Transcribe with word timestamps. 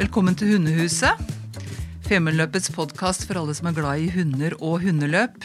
Velkommen 0.00 0.34
til 0.34 0.50
Hundehuset. 0.56 1.20
Femundløpets 2.08 2.72
podkast 2.74 3.22
for 3.28 3.38
alle 3.38 3.54
som 3.54 3.68
er 3.70 3.76
glad 3.76 4.02
i 4.02 4.08
hunder 4.10 4.56
og 4.58 4.82
hundeløp. 4.82 5.44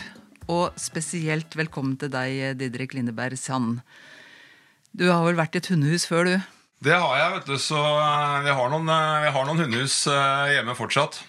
Og 0.50 0.74
spesielt 0.82 1.54
velkommen 1.56 1.94
til 2.02 2.10
deg, 2.12 2.58
Didrik 2.60 2.96
Lindeberg 2.98 3.38
Sand. 3.38 3.80
Du 4.96 5.06
har 5.12 5.22
vel 5.28 5.38
vært 5.38 5.56
i 5.56 5.62
et 5.62 5.70
hundehus 5.70 6.08
før, 6.10 6.28
du? 6.28 6.36
Det 6.86 6.98
har 6.98 7.14
jeg, 7.20 7.32
vet 7.38 7.48
du. 7.54 7.56
Så 7.62 7.78
eh, 7.78 8.42
vi 8.46 8.58
har 8.58 8.74
noen, 8.74 8.90
eh, 8.90 9.24
vi 9.26 9.32
har 9.38 9.48
noen 9.48 9.64
hundehus 9.64 10.02
eh, 10.12 10.56
hjemme 10.58 10.76
fortsatt. 10.78 11.22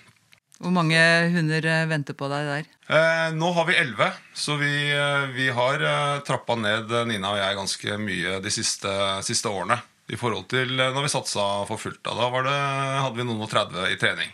Hvor 0.56 0.72
mange 0.72 1.00
hunder 1.34 1.66
eh, 1.68 1.82
venter 1.90 2.16
på 2.16 2.28
deg 2.32 2.46
der? 2.48 2.68
Eh, 2.88 3.34
nå 3.36 3.50
har 3.56 3.66
vi 3.68 3.76
elleve, 3.76 4.08
så 4.32 4.56
vi, 4.60 4.70
eh, 4.94 5.26
vi 5.34 5.50
har 5.52 5.82
eh, 5.82 6.20
trappa 6.24 6.56
ned 6.56 6.92
Nina 7.10 7.34
og 7.34 7.40
jeg 7.40 7.58
ganske 7.58 7.98
mye 8.00 8.38
de 8.44 8.52
siste, 8.54 8.92
siste 9.26 9.52
årene. 9.52 9.80
I 10.06 10.14
forhold 10.14 10.44
til 10.52 10.76
når 10.78 11.02
vi 11.02 11.10
satsa 11.10 11.44
for 11.66 11.82
fullt. 11.82 11.98
Da, 12.06 12.12
da 12.14 12.28
var 12.30 12.46
det, 12.46 12.54
hadde 13.02 13.18
vi 13.18 13.26
noen 13.26 13.42
og 13.42 13.50
30 13.50 13.88
i 13.90 13.98
trening. 13.98 14.30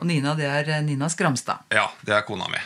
Og 0.00 0.08
Nina, 0.08 0.32
det 0.38 0.48
er 0.48 0.80
Nina 0.86 1.10
Skramstad. 1.12 1.66
Ja, 1.74 1.90
det 2.08 2.14
er 2.16 2.24
kona 2.24 2.48
mi. 2.48 2.62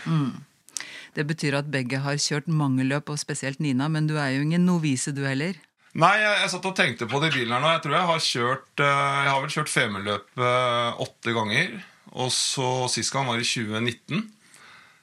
Det 1.17 1.27
betyr 1.27 1.59
at 1.59 1.73
begge 1.73 1.99
har 2.05 2.21
kjørt 2.23 2.47
mange 2.47 2.87
løp, 2.87 3.11
og 3.11 3.19
spesielt 3.19 3.59
Nina, 3.59 3.89
men 3.91 4.07
du 4.07 4.15
er 4.23 4.37
jo 4.37 4.47
ingen 4.47 4.63
novise, 4.69 5.11
du 5.11 5.25
heller. 5.27 5.59
Nei, 5.99 6.13
jeg, 6.23 6.37
jeg 6.45 6.53
satt 6.55 6.69
og 6.71 6.77
tenkte 6.79 7.09
på 7.11 7.19
det 7.21 7.33
i 7.33 7.41
bilen 7.41 7.57
her 7.57 7.65
nå. 7.65 7.73
Jeg 7.75 7.83
tror 7.85 7.97
jeg 7.99 8.09
har 8.09 8.23
kjørt 8.25 8.81
Jeg 8.87 9.29
har 9.29 9.41
vel 9.43 9.51
kjørt 9.53 9.73
Femundløp 9.73 10.41
eh, 10.41 11.03
åtte 11.05 11.35
ganger. 11.37 11.75
Og 12.13 12.29
så 12.35 12.69
sist 12.93 13.13
gang 13.15 13.29
var 13.31 13.41
i 13.41 13.47
2019. 13.47 14.23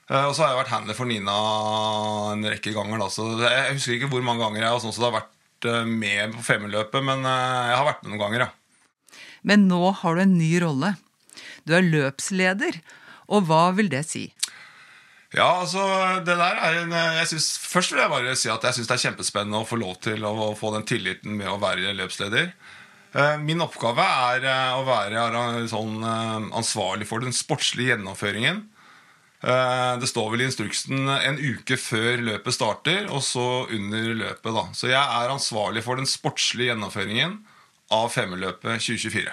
Eh, 0.09 0.25
Og 0.25 0.35
så 0.35 0.43
har 0.43 0.53
jeg 0.53 0.59
vært 0.63 0.73
handler 0.75 0.97
for 0.97 1.09
Nina 1.09 1.35
en 2.35 2.45
rekke 2.49 2.73
ganger. 2.75 3.01
Da. 3.01 3.09
Så 3.13 3.27
jeg 3.43 3.75
husker 3.75 3.97
ikke 3.97 4.11
hvor 4.13 4.25
mange 4.25 4.43
ganger 4.45 4.63
jeg 4.63 4.71
har 4.73 4.81
sånn 4.83 4.95
så 4.95 5.03
det 5.03 5.09
har 5.11 5.19
vært 5.19 5.69
eh, 5.71 5.85
med 5.89 6.35
på 6.37 6.45
Femundløpet, 6.45 7.05
men 7.05 7.25
eh, 7.25 7.69
jeg 7.71 7.77
har 7.79 7.87
vært 7.89 8.03
med 8.03 8.13
noen 8.13 8.23
ganger, 8.25 8.47
ja. 8.47 9.15
Men 9.47 9.67
nå 9.69 9.83
har 10.01 10.17
du 10.17 10.21
en 10.25 10.37
ny 10.37 10.51
rolle. 10.61 10.93
Du 11.63 11.73
er 11.77 11.85
løpsleder. 11.85 12.81
Og 13.29 13.45
hva 13.47 13.69
vil 13.77 13.89
det 13.91 14.03
si? 14.09 14.25
Ja, 15.29 15.61
altså, 15.61 15.81
det 16.25 16.33
der 16.39 16.57
er 16.57 16.79
en, 16.81 16.93
jeg 17.19 17.27
synes, 17.29 17.51
Først 17.69 17.93
vil 17.93 18.01
jeg 18.01 18.09
bare 18.09 18.33
si 18.39 18.49
at 18.49 18.63
jeg 18.65 18.79
syns 18.79 18.89
det 18.89 18.95
er 18.95 19.03
kjempespennende 19.03 19.59
å 19.61 19.67
få 19.69 19.77
lov 19.77 19.99
til 20.01 20.25
å 20.25 20.49
få 20.57 20.71
den 20.73 20.87
tilliten 20.89 21.37
med 21.37 21.51
å 21.51 21.59
være 21.61 21.93
løpsleder. 21.93 22.49
Eh, 23.13 23.37
Min 23.41 23.61
oppgave 23.65 24.05
er 24.05 24.45
eh, 24.45 24.75
å 24.77 24.83
være 24.85 25.67
sånn, 25.71 25.97
eh, 26.05 26.49
ansvarlig 26.59 27.07
for 27.09 27.25
den 27.25 27.33
sportslige 27.35 27.95
gjennomføringen. 27.95 28.67
Det 29.39 30.07
står 30.09 30.33
vel 30.33 30.41
i 30.41 30.45
instruksen 30.49 31.05
en 31.07 31.37
uke 31.39 31.77
før 31.79 32.19
løpet 32.27 32.51
starter, 32.57 33.05
og 33.07 33.21
så 33.23 33.45
under 33.71 34.09
løpet. 34.19 34.49
da. 34.51 34.63
Så 34.75 34.89
jeg 34.91 34.99
er 34.99 35.31
ansvarlig 35.31 35.79
for 35.85 35.95
den 35.95 36.09
sportslige 36.11 36.73
gjennomføringen 36.73 37.37
av 37.95 38.09
femmerløpet 38.11 38.83
2024. 38.83 39.31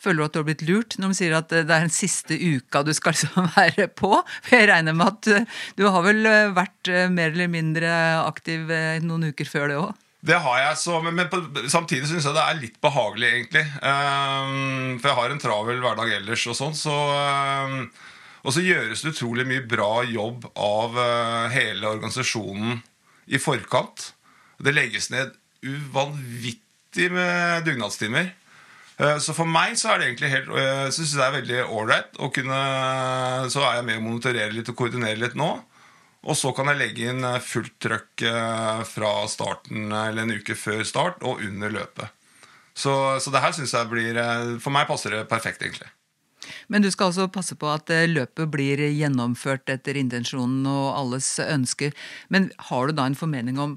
Føler 0.00 0.16
du 0.16 0.24
at 0.24 0.32
du 0.32 0.38
har 0.40 0.46
blitt 0.48 0.64
lurt 0.64 0.96
når 0.96 1.12
de 1.12 1.18
sier 1.18 1.36
at 1.36 1.52
det 1.52 1.66
er 1.66 1.84
den 1.84 1.92
siste 1.92 2.32
uka 2.32 2.80
du 2.80 2.94
skal 2.96 3.12
liksom 3.12 3.50
være 3.58 3.90
på? 3.92 4.14
For 4.40 4.56
jeg 4.56 4.70
regner 4.72 4.96
med 4.96 5.12
at 5.12 5.52
du 5.76 5.84
har 5.84 6.08
vel 6.08 6.24
vært 6.56 6.94
mer 7.12 7.36
eller 7.36 7.52
mindre 7.52 7.92
aktiv 8.22 8.72
noen 9.04 9.34
uker 9.34 9.52
før 9.52 9.68
det 9.68 9.82
òg? 9.82 9.92
Det 10.22 10.38
har 10.38 10.58
jeg, 10.60 10.78
så, 10.78 11.00
men, 11.02 11.18
på, 11.26 11.40
samtidig 11.66 12.06
syns 12.06 12.28
jeg 12.28 12.36
det 12.36 12.42
er 12.46 12.60
litt 12.60 12.76
behagelig, 12.84 13.28
egentlig. 13.32 13.64
Um, 13.82 14.98
for 15.02 15.10
jeg 15.10 15.18
har 15.18 15.34
en 15.34 15.42
travel 15.42 15.82
hverdag 15.82 16.12
ellers 16.20 16.44
og 16.46 16.58
sånn, 16.58 16.76
så 16.78 16.94
um, 16.94 17.90
Og 18.42 18.54
så 18.54 18.62
gjøres 18.62 19.02
det 19.02 19.12
utrolig 19.14 19.46
mye 19.46 19.62
bra 19.66 20.02
jobb 20.06 20.46
av 20.58 20.94
uh, 20.98 21.50
hele 21.54 21.90
organisasjonen 21.90 22.80
i 23.30 23.38
forkant. 23.38 24.12
Det 24.62 24.74
legges 24.74 25.10
ned 25.10 25.34
uvanvittig 25.62 27.10
med 27.14 27.66
dugnadstimer. 27.66 28.32
Eh, 28.98 29.18
Så 29.18 29.34
for 29.34 29.48
meg 29.48 29.76
så 29.78 29.92
er 29.92 29.98
det 29.98 30.08
egentlig 30.10 30.30
helt 30.32 30.50
eh, 30.52 30.88
Så 30.90 31.00
synes 31.00 31.12
jeg 31.14 31.20
det 31.20 31.26
er 31.26 31.36
veldig 31.38 31.60
ålreit 31.72 32.18
Så 33.48 33.62
er 33.64 33.78
jeg 33.78 33.86
med 33.88 33.96
å 33.96 34.02
monitorere 34.04 34.52
litt 34.52 34.68
og 34.68 34.76
koordinere 34.76 35.16
litt 35.16 35.36
nå. 35.38 35.48
Og 36.22 36.38
så 36.38 36.52
kan 36.54 36.70
jeg 36.70 36.78
legge 36.78 37.08
inn 37.10 37.24
eh, 37.26 37.40
fullt 37.42 37.78
trøkk 37.82 38.24
eh, 38.28 38.82
fra 38.86 39.14
starten 39.30 39.90
eh, 39.90 40.10
eller 40.10 40.26
en 40.26 40.36
uke 40.38 40.54
før 40.58 40.84
start 40.86 41.24
og 41.26 41.42
under 41.42 41.72
løpet. 41.74 42.14
Så, 42.74 42.92
så 43.20 43.32
det 43.34 43.42
her 43.42 43.52
syns 43.52 43.74
jeg 43.76 43.88
blir 43.90 44.16
For 44.64 44.72
meg 44.72 44.86
passer 44.88 45.12
det 45.12 45.26
perfekt, 45.28 45.60
egentlig. 45.60 45.90
Men 46.72 46.80
du 46.80 46.88
skal 46.90 47.10
altså 47.10 47.26
passe 47.28 47.52
på 47.58 47.68
at 47.68 47.90
løpet 48.08 48.48
blir 48.50 48.80
gjennomført 48.80 49.68
etter 49.70 49.98
intensjonen 50.00 50.64
og 50.70 50.86
alles 50.96 51.34
ønsker. 51.44 51.92
Men 52.32 52.48
har 52.70 52.88
du 52.88 52.96
da 52.96 53.04
en 53.10 53.18
formening 53.18 53.60
om 53.60 53.76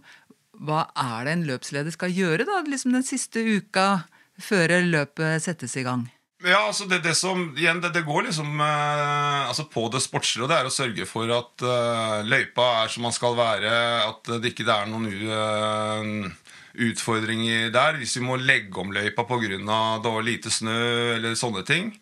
hva 0.64 0.86
er 0.96 1.28
det 1.28 1.34
en 1.36 1.48
løpsleder 1.50 1.92
skal 1.92 2.16
gjøre 2.16 2.48
da, 2.48 2.62
liksom 2.64 2.96
den 2.96 3.04
siste 3.04 3.44
uka 3.44 4.06
før 4.40 4.78
løpet 4.88 5.44
settes 5.44 5.76
i 5.76 5.84
gang? 5.84 6.08
Ja, 6.46 6.60
altså 6.68 6.86
det, 6.86 7.00
det 7.02 7.16
som 7.18 7.48
igjen, 7.58 7.80
det, 7.82 7.90
det 7.96 8.04
går 8.06 8.28
liksom 8.28 8.60
eh, 8.62 9.48
altså 9.50 9.66
på 9.72 9.88
det 9.94 10.04
sportslige, 10.04 10.46
og 10.46 10.52
det 10.52 10.60
er 10.60 10.70
å 10.70 10.74
sørge 10.74 11.08
for 11.10 11.32
at 11.34 11.66
eh, 11.66 12.20
løypa 12.28 12.68
er 12.84 12.92
som 12.94 13.08
man 13.08 13.16
skal 13.16 13.38
være, 13.40 13.72
at 14.06 14.34
det 14.44 14.52
ikke 14.52 14.68
er 14.70 14.92
noen 14.92 15.08
uh, 15.26 16.52
utfordringer 16.86 17.72
der. 17.74 17.98
Hvis 17.98 18.18
vi 18.20 18.26
må 18.28 18.38
legge 18.38 18.78
om 18.82 18.94
løypa 18.94 19.26
pga. 19.26 20.22
lite 20.22 20.52
snø 20.54 21.16
eller 21.16 21.36
sånne 21.40 21.66
ting. 21.66 21.96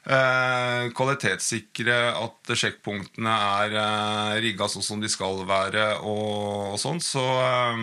Eh, 0.00 0.86
kvalitetssikre 0.96 1.96
at 2.16 2.52
sjekkpunktene 2.56 3.32
er 3.60 3.74
eh, 3.76 4.38
rigga 4.46 4.68
sånn 4.70 4.84
som 4.86 5.02
de 5.02 5.10
skal 5.12 5.42
være, 5.48 6.00
og, 6.00 6.72
og 6.72 6.78
sånn. 6.80 7.02
Så 7.04 7.20
eh, 7.20 7.82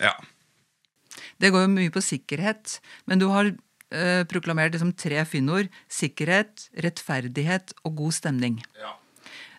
ja. 0.00 0.14
Det 1.36 1.52
går 1.52 1.66
jo 1.66 1.74
mye 1.74 1.92
på 1.92 2.04
sikkerhet, 2.04 2.78
men 3.04 3.20
du 3.20 3.28
har 3.34 3.52
eh, 3.92 4.24
proklamert 4.30 4.72
liksom 4.72 4.92
tre 4.96 5.24
fyndord. 5.28 5.72
Sikkerhet, 5.90 6.68
rettferdighet 6.84 7.74
og 7.84 7.96
god 8.04 8.12
stemning. 8.22 8.60
ja. 8.80 8.96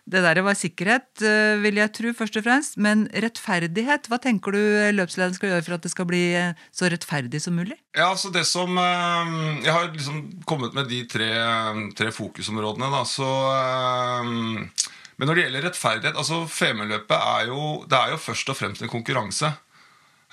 Det 0.06 0.20
der 0.22 0.38
var 0.46 0.54
sikkerhet, 0.54 1.08
eh, 1.18 1.58
vil 1.58 1.80
jeg 1.80 1.90
tro, 1.90 2.12
først 2.14 2.36
og 2.38 2.44
fremst. 2.46 2.76
Men 2.78 3.08
rettferdighet, 3.10 4.06
hva 4.06 4.20
tenker 4.22 4.54
du 4.54 4.60
løpslederen 4.94 5.34
skal 5.34 5.50
gjøre 5.50 5.64
for 5.66 5.74
at 5.74 5.82
det 5.82 5.90
skal 5.90 6.06
bli 6.06 6.20
eh, 6.38 6.52
så 6.70 6.86
rettferdig 6.86 7.40
som 7.42 7.58
mulig? 7.58 7.74
Ja, 7.90 8.12
altså 8.12 8.30
det 8.30 8.44
som 8.46 8.78
eh, 8.78 9.32
Jeg 9.64 9.72
har 9.74 9.90
liksom 9.90 10.20
kommet 10.46 10.78
med 10.78 10.86
de 10.86 11.02
tre, 11.10 11.26
tre 11.98 12.12
fokusområdene, 12.14 12.86
da, 12.94 13.02
så 13.02 13.26
eh, 13.50 14.30
Men 15.18 15.26
når 15.26 15.34
det 15.34 15.44
gjelder 15.48 15.66
rettferdighet 15.66 16.22
altså 16.22 16.44
Femundløpet 16.46 17.16
er 17.16 17.50
jo 17.50 17.60
Det 17.90 17.98
er 17.98 18.14
jo 18.14 18.22
først 18.28 18.54
og 18.54 18.60
fremst 18.60 18.82
en 18.82 18.92
konkurranse. 18.92 19.56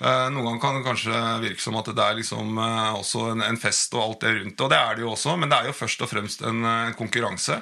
Eh, 0.00 0.30
Noen 0.34 0.44
ganger 0.44 0.60
kan 0.60 0.76
det 0.78 0.86
kanskje 0.88 1.18
virke 1.44 1.62
som 1.62 1.76
at 1.78 1.88
det 1.94 2.02
er 2.02 2.16
liksom 2.18 2.58
eh, 2.58 2.96
også 2.98 3.28
en, 3.36 3.60
fest 3.62 3.94
og 3.94 4.02
alt 4.02 4.24
det 4.24 4.34
rundt. 4.40 4.64
Og 4.66 4.72
det 4.72 4.80
er 4.80 4.96
det 4.96 5.04
jo 5.04 5.12
også, 5.12 5.36
men 5.38 5.52
det 5.52 5.60
er 5.60 5.70
jo 5.70 5.78
først 5.78 6.02
og 6.02 6.10
fremst 6.10 6.42
en, 6.42 6.64
eh, 6.66 6.88
en 6.90 6.98
konkurranse. 6.98 7.60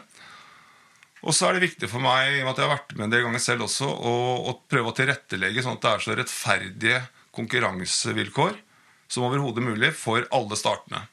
Og 1.22 1.36
så 1.36 1.46
er 1.46 1.54
det 1.54 1.68
viktig 1.68 1.90
for 1.92 2.02
meg, 2.02 2.32
i 2.32 2.40
og 2.40 2.48
med 2.48 2.54
at 2.54 2.62
jeg 2.62 2.66
har 2.66 2.74
vært 2.78 2.96
med 2.96 3.06
en 3.06 3.12
del 3.12 3.26
ganger 3.26 3.44
selv 3.44 3.68
også, 3.68 3.86
å, 3.86 4.14
å 4.48 4.56
prøve 4.66 4.90
å 4.90 4.96
tilrettelegge 4.96 5.62
sånn 5.62 5.76
at 5.76 5.84
det 5.84 5.92
er 5.92 6.04
så 6.06 6.16
rettferdige 6.18 7.02
konkurransevilkår 7.36 8.56
som 9.12 9.28
overhodet 9.28 9.62
mulig 9.62 9.92
for 9.94 10.24
alle 10.34 10.58
startene. 10.58 11.04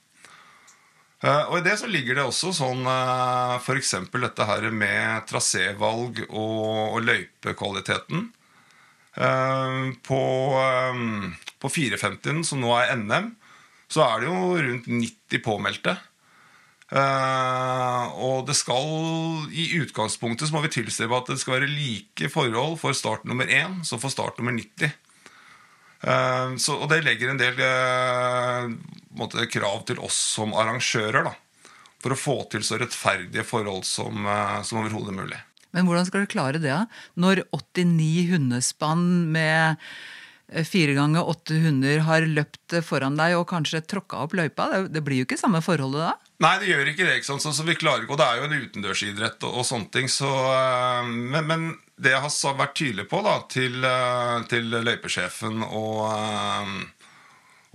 Og 1.20 1.58
i 1.60 1.64
det 1.66 1.76
så 1.82 1.88
ligger 1.92 2.16
det 2.16 2.24
også 2.24 2.54
sånn 2.56 2.88
f.eks. 2.88 3.92
dette 4.08 4.46
her 4.48 4.70
med 4.72 5.28
trasévalg 5.28 6.24
og, 6.30 6.96
og 6.96 7.02
løypekvaliteten. 7.04 8.30
Eh, 9.18 9.94
På, 10.06 10.22
eh, 10.62 11.00
på 11.60 11.70
450, 11.70 12.44
som 12.44 12.62
nå 12.62 12.76
er 12.78 12.96
NM, 12.96 13.34
så 13.90 14.06
er 14.06 14.22
det 14.22 14.30
jo 14.30 14.54
rundt 14.68 14.88
90 14.88 15.44
påmeldte. 15.44 15.98
Uh, 16.90 18.10
og 18.18 18.48
det 18.48 18.56
skal 18.58 18.88
i 19.54 19.68
utgangspunktet 19.78 20.50
så 20.50 20.56
må 20.56 20.64
vi 20.64 20.72
tilstrebe 20.74 21.20
at 21.20 21.28
det 21.30 21.38
skal 21.38 21.60
være 21.60 21.70
like 21.70 22.32
forhold 22.34 22.80
for 22.82 22.98
start 22.98 23.28
nummer 23.30 23.46
1 23.46 23.84
som 23.86 24.02
for 24.02 24.10
start 24.10 24.40
nummer 24.40 24.56
90. 24.58 24.90
Uh, 26.02 26.58
så, 26.58 26.80
og 26.80 26.90
det 26.90 27.04
legger 27.06 27.30
en 27.30 27.42
del 27.42 27.62
uh, 27.62 28.74
måte, 29.22 29.46
krav 29.54 29.84
til 29.86 30.02
oss 30.02 30.18
som 30.34 30.56
arrangører 30.58 31.30
da, 31.30 31.36
for 32.02 32.16
å 32.16 32.18
få 32.18 32.40
til 32.50 32.66
så 32.66 32.82
rettferdige 32.82 33.46
forhold 33.46 33.86
som, 33.86 34.26
som 34.66 34.82
overhodet 34.82 35.14
mulig. 35.14 35.38
Men 35.76 35.86
hvordan 35.90 36.08
skal 36.08 36.24
du 36.26 36.32
klare 36.32 36.62
det. 36.62 36.78
Når 37.20 37.44
89 37.54 38.30
hundespann 38.32 39.04
med 39.34 39.78
eh, 40.50 40.66
fire 40.66 40.96
ganger 40.98 41.28
åtte 41.30 41.60
hunder 41.62 42.02
har 42.08 42.26
løpt 42.26 42.80
foran 42.86 43.20
deg 43.20 43.36
og 43.38 43.48
kanskje 43.52 43.84
tråkka 43.86 44.24
opp 44.26 44.34
løypa? 44.40 44.88
Det- 44.90 45.04
blir 45.06 45.22
jo 45.22 45.28
ikke 45.30 45.40
samme 45.42 45.62
forholdet 45.66 46.08
da? 46.08 46.16
Nei, 46.40 46.56
det 46.62 46.72
gjør 46.72 46.90
ikke 46.94 47.06
det. 47.06 47.18
ikke 47.20 47.30
sant? 47.34 47.44
Så, 47.44 47.54
så 47.54 47.66
vi 47.68 47.76
klarer 47.78 48.06
ikke, 48.06 48.16
og 48.16 48.22
Det 48.22 48.28
er 48.30 48.40
jo 48.40 48.48
en 48.50 48.62
utendørsidrett 48.64 49.44
og, 49.50 49.60
og 49.60 49.68
sånne 49.68 49.92
ting. 49.94 50.10
Så, 50.10 50.30
eh, 50.30 51.12
men, 51.36 51.46
men 51.46 51.70
det 52.00 52.16
jeg 52.16 52.24
har 52.24 52.58
vært 52.58 52.78
tydelig 52.80 53.10
på 53.12 53.22
da, 53.26 53.36
til, 53.52 53.84
eh, 53.84 54.38
til 54.50 54.72
løypesjefen 54.72 55.62
og 55.68 56.08
øh, 56.08 56.80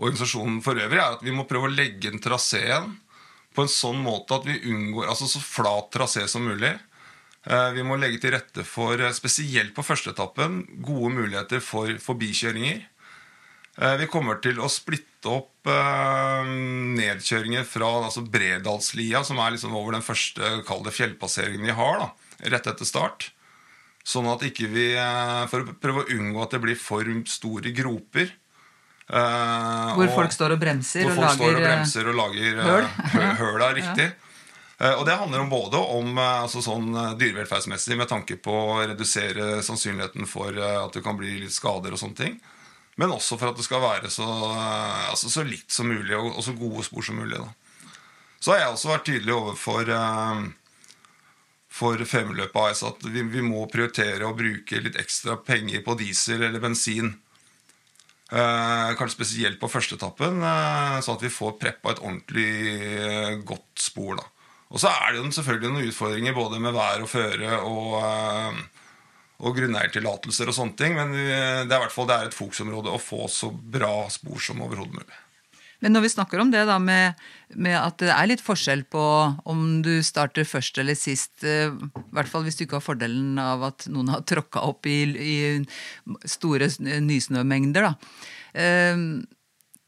organisasjonen 0.01 0.63
for 0.65 0.81
øvrig, 0.81 0.99
er 0.99 1.19
at 1.19 1.23
vi 1.25 1.35
må 1.35 1.45
prøve 1.49 1.69
å 1.69 1.75
legge 1.75 2.11
inn 2.11 2.23
traseen 2.23 2.97
på 3.55 3.63
en 3.63 3.71
sånn 3.71 4.01
måte 4.03 4.35
at 4.35 4.49
vi 4.49 4.57
unngår 4.73 5.07
altså 5.13 5.29
så 5.31 5.39
flat 5.43 5.93
trasé 5.95 6.25
som 6.31 6.43
mulig. 6.49 6.73
Eh, 7.47 7.71
Vi 7.77 7.83
må 7.85 7.99
legge 8.01 8.21
til 8.23 8.33
rette 8.33 8.65
for, 8.65 8.95
eh, 9.01 9.13
spesielt 9.13 9.75
på 9.77 9.85
førsteetappen, 9.85 10.63
gode 10.83 11.13
muligheter 11.13 11.61
for 11.61 11.87
forbikjøringer. 12.01 12.85
Eh, 13.79 13.97
Vi 13.99 14.07
kommer 14.07 14.41
til 14.41 14.57
å 14.63 14.69
splitte 14.71 15.27
opp 15.29 15.51
nedkjøringer 16.97 17.65
fra 17.65 17.89
altså 18.05 18.23
Bredalslia, 18.29 19.25
som 19.25 19.39
er 19.39 19.53
liksom 19.55 19.75
over 19.75 19.93
den 19.97 20.03
første 20.05 20.63
det 20.85 20.93
fjellpasseringen 20.93 21.65
vi 21.65 21.73
har, 21.73 21.99
da, 21.99 22.11
rett 22.51 22.67
etter 22.67 22.85
start. 22.85 23.31
Sånn 24.05 24.27
at 24.31 24.41
ikke 24.45 24.69
vi 24.69 24.91
For 25.49 25.65
å 25.65 25.75
prøve 25.81 26.05
å 26.05 26.09
unngå 26.13 26.43
at 26.43 26.51
det 26.51 26.61
blir 26.61 26.77
for 26.77 27.03
store 27.25 27.73
groper. 27.73 28.31
Hvor 29.09 30.09
og- 30.09 30.15
folk 30.15 30.31
står 30.33 30.53
og 30.53 30.61
bremser 30.61 31.05
hvor 31.05 31.11
og 31.13 31.17
folk 31.17 31.31
står 31.31 31.49
og 31.49 31.55
lager 31.55 31.67
bremser 31.67 32.09
og 32.09 32.15
lager 32.15 32.63
høl. 32.63 32.85
høl. 33.37 33.63
er 33.63 33.75
riktig. 33.81 34.07
Eh, 34.13 34.24
Og 34.79 35.05
det 35.07 35.15
handler 35.15 35.45
om 35.45 35.53
både 35.53 35.79
om 35.79 36.17
eh, 36.19 36.41
altså 36.43 36.59
sånn 36.65 36.89
eh, 36.99 37.13
dyrevelferdsmessig 37.21 37.95
med 37.99 38.11
tanke 38.11 38.37
på 38.43 38.51
å 38.51 38.81
redusere 38.83 39.61
sannsynligheten 39.63 40.27
for 40.27 40.51
eh, 40.51 40.81
at 40.81 40.97
det 40.97 41.05
kan 41.05 41.19
bli 41.19 41.37
litt 41.45 41.55
skader 41.55 41.95
og 41.95 42.01
sånne 42.01 42.19
ting. 42.19 42.35
Men 42.99 43.15
også 43.15 43.39
for 43.39 43.51
at 43.51 43.59
det 43.59 43.67
skal 43.67 43.83
være 43.83 44.11
så, 44.11 44.27
eh, 44.27 45.05
altså 45.13 45.31
så 45.31 45.47
likt 45.47 45.71
som 45.75 45.91
mulig 45.91 46.19
og, 46.19 46.43
så 46.43 46.57
gode 46.59 46.83
spor 46.87 47.07
som 47.07 47.23
mulig. 47.23 47.39
Da. 47.39 47.95
Så 48.43 48.53
har 48.53 48.65
jeg 48.65 48.75
også 48.75 48.91
vært 48.91 49.09
tydelig 49.09 49.37
overfor 49.39 49.95
eh, 49.95 50.45
for 51.75 52.07
Femundløpet 52.07 52.61
AS 52.67 52.85
at 52.87 53.07
vi, 53.07 53.23
vi 53.31 53.47
må 53.47 53.65
prioritere 53.71 54.27
å 54.27 54.37
bruke 54.37 54.83
litt 54.83 54.99
ekstra 55.01 55.39
penger 55.43 55.87
på 55.87 55.97
diesel 56.03 56.43
eller 56.43 56.63
bensin. 56.63 57.15
Eh, 58.35 58.91
kanskje 58.99 59.19
spesielt 59.19 59.59
på 59.63 59.71
førsteetappen, 59.71 60.43
eh, 60.43 61.01
sånn 61.05 61.19
at 61.19 61.27
vi 61.27 61.31
får 61.31 61.59
preppa 61.61 61.93
et 61.93 62.01
ordentlig 62.03 62.51
eh, 62.99 63.35
godt 63.47 63.85
spor. 63.87 64.17
da. 64.19 64.31
Og 64.73 64.81
så 64.83 64.89
er 64.91 65.13
det 65.13 65.21
jo 65.23 65.31
selvfølgelig 65.37 65.73
noen 65.75 65.91
utfordringer 65.91 66.35
både 66.37 66.61
med 66.63 66.75
vær 66.75 67.05
og 67.05 67.11
føre 67.13 67.59
og, 67.61 67.99
eh, 68.01 68.63
og 69.45 69.59
grunneiertillatelser 69.59 70.49
og 70.51 70.57
sånne 70.57 70.79
ting, 70.79 70.97
men 70.97 71.13
det 71.13 71.29
er 71.69 71.69
i 71.69 71.83
hvert 71.85 71.93
fall 71.95 72.11
et 72.17 72.35
fokusområde 72.35 72.91
å 72.95 73.03
få 73.03 73.27
så 73.31 73.51
bra 73.53 74.07
spor 74.11 74.41
som 74.43 74.63
overhodet 74.65 74.97
mulig. 74.97 75.21
Men 75.85 75.93
når 75.93 76.05
vi 76.07 76.09
snakker 76.15 76.41
om 76.41 76.49
det 76.49 76.63
da 76.65 76.79
med, 76.81 77.19
med 77.61 77.75
at 77.77 77.99
det 78.01 78.09
er 78.15 78.29
litt 78.31 78.41
forskjell 78.41 78.87
på 78.89 79.03
om 79.53 79.83
du 79.85 79.99
starter 80.07 80.47
først 80.49 80.79
eller 80.81 80.97
sist, 80.97 81.45
eh, 81.45 81.69
i 81.69 82.15
hvert 82.17 82.31
fall 82.31 82.47
hvis 82.47 82.57
du 82.57 82.65
ikke 82.65 82.79
har 82.79 82.87
fordelen 82.87 83.37
av 83.43 83.67
at 83.69 83.85
noen 83.93 84.09
har 84.15 84.25
tråkka 84.31 84.63
opp 84.65 84.89
i, 84.89 84.99
i 85.13 85.35
store 86.31 86.71
sn- 86.73 86.89
nysnømengder, 87.05 87.91
da. 87.91 87.95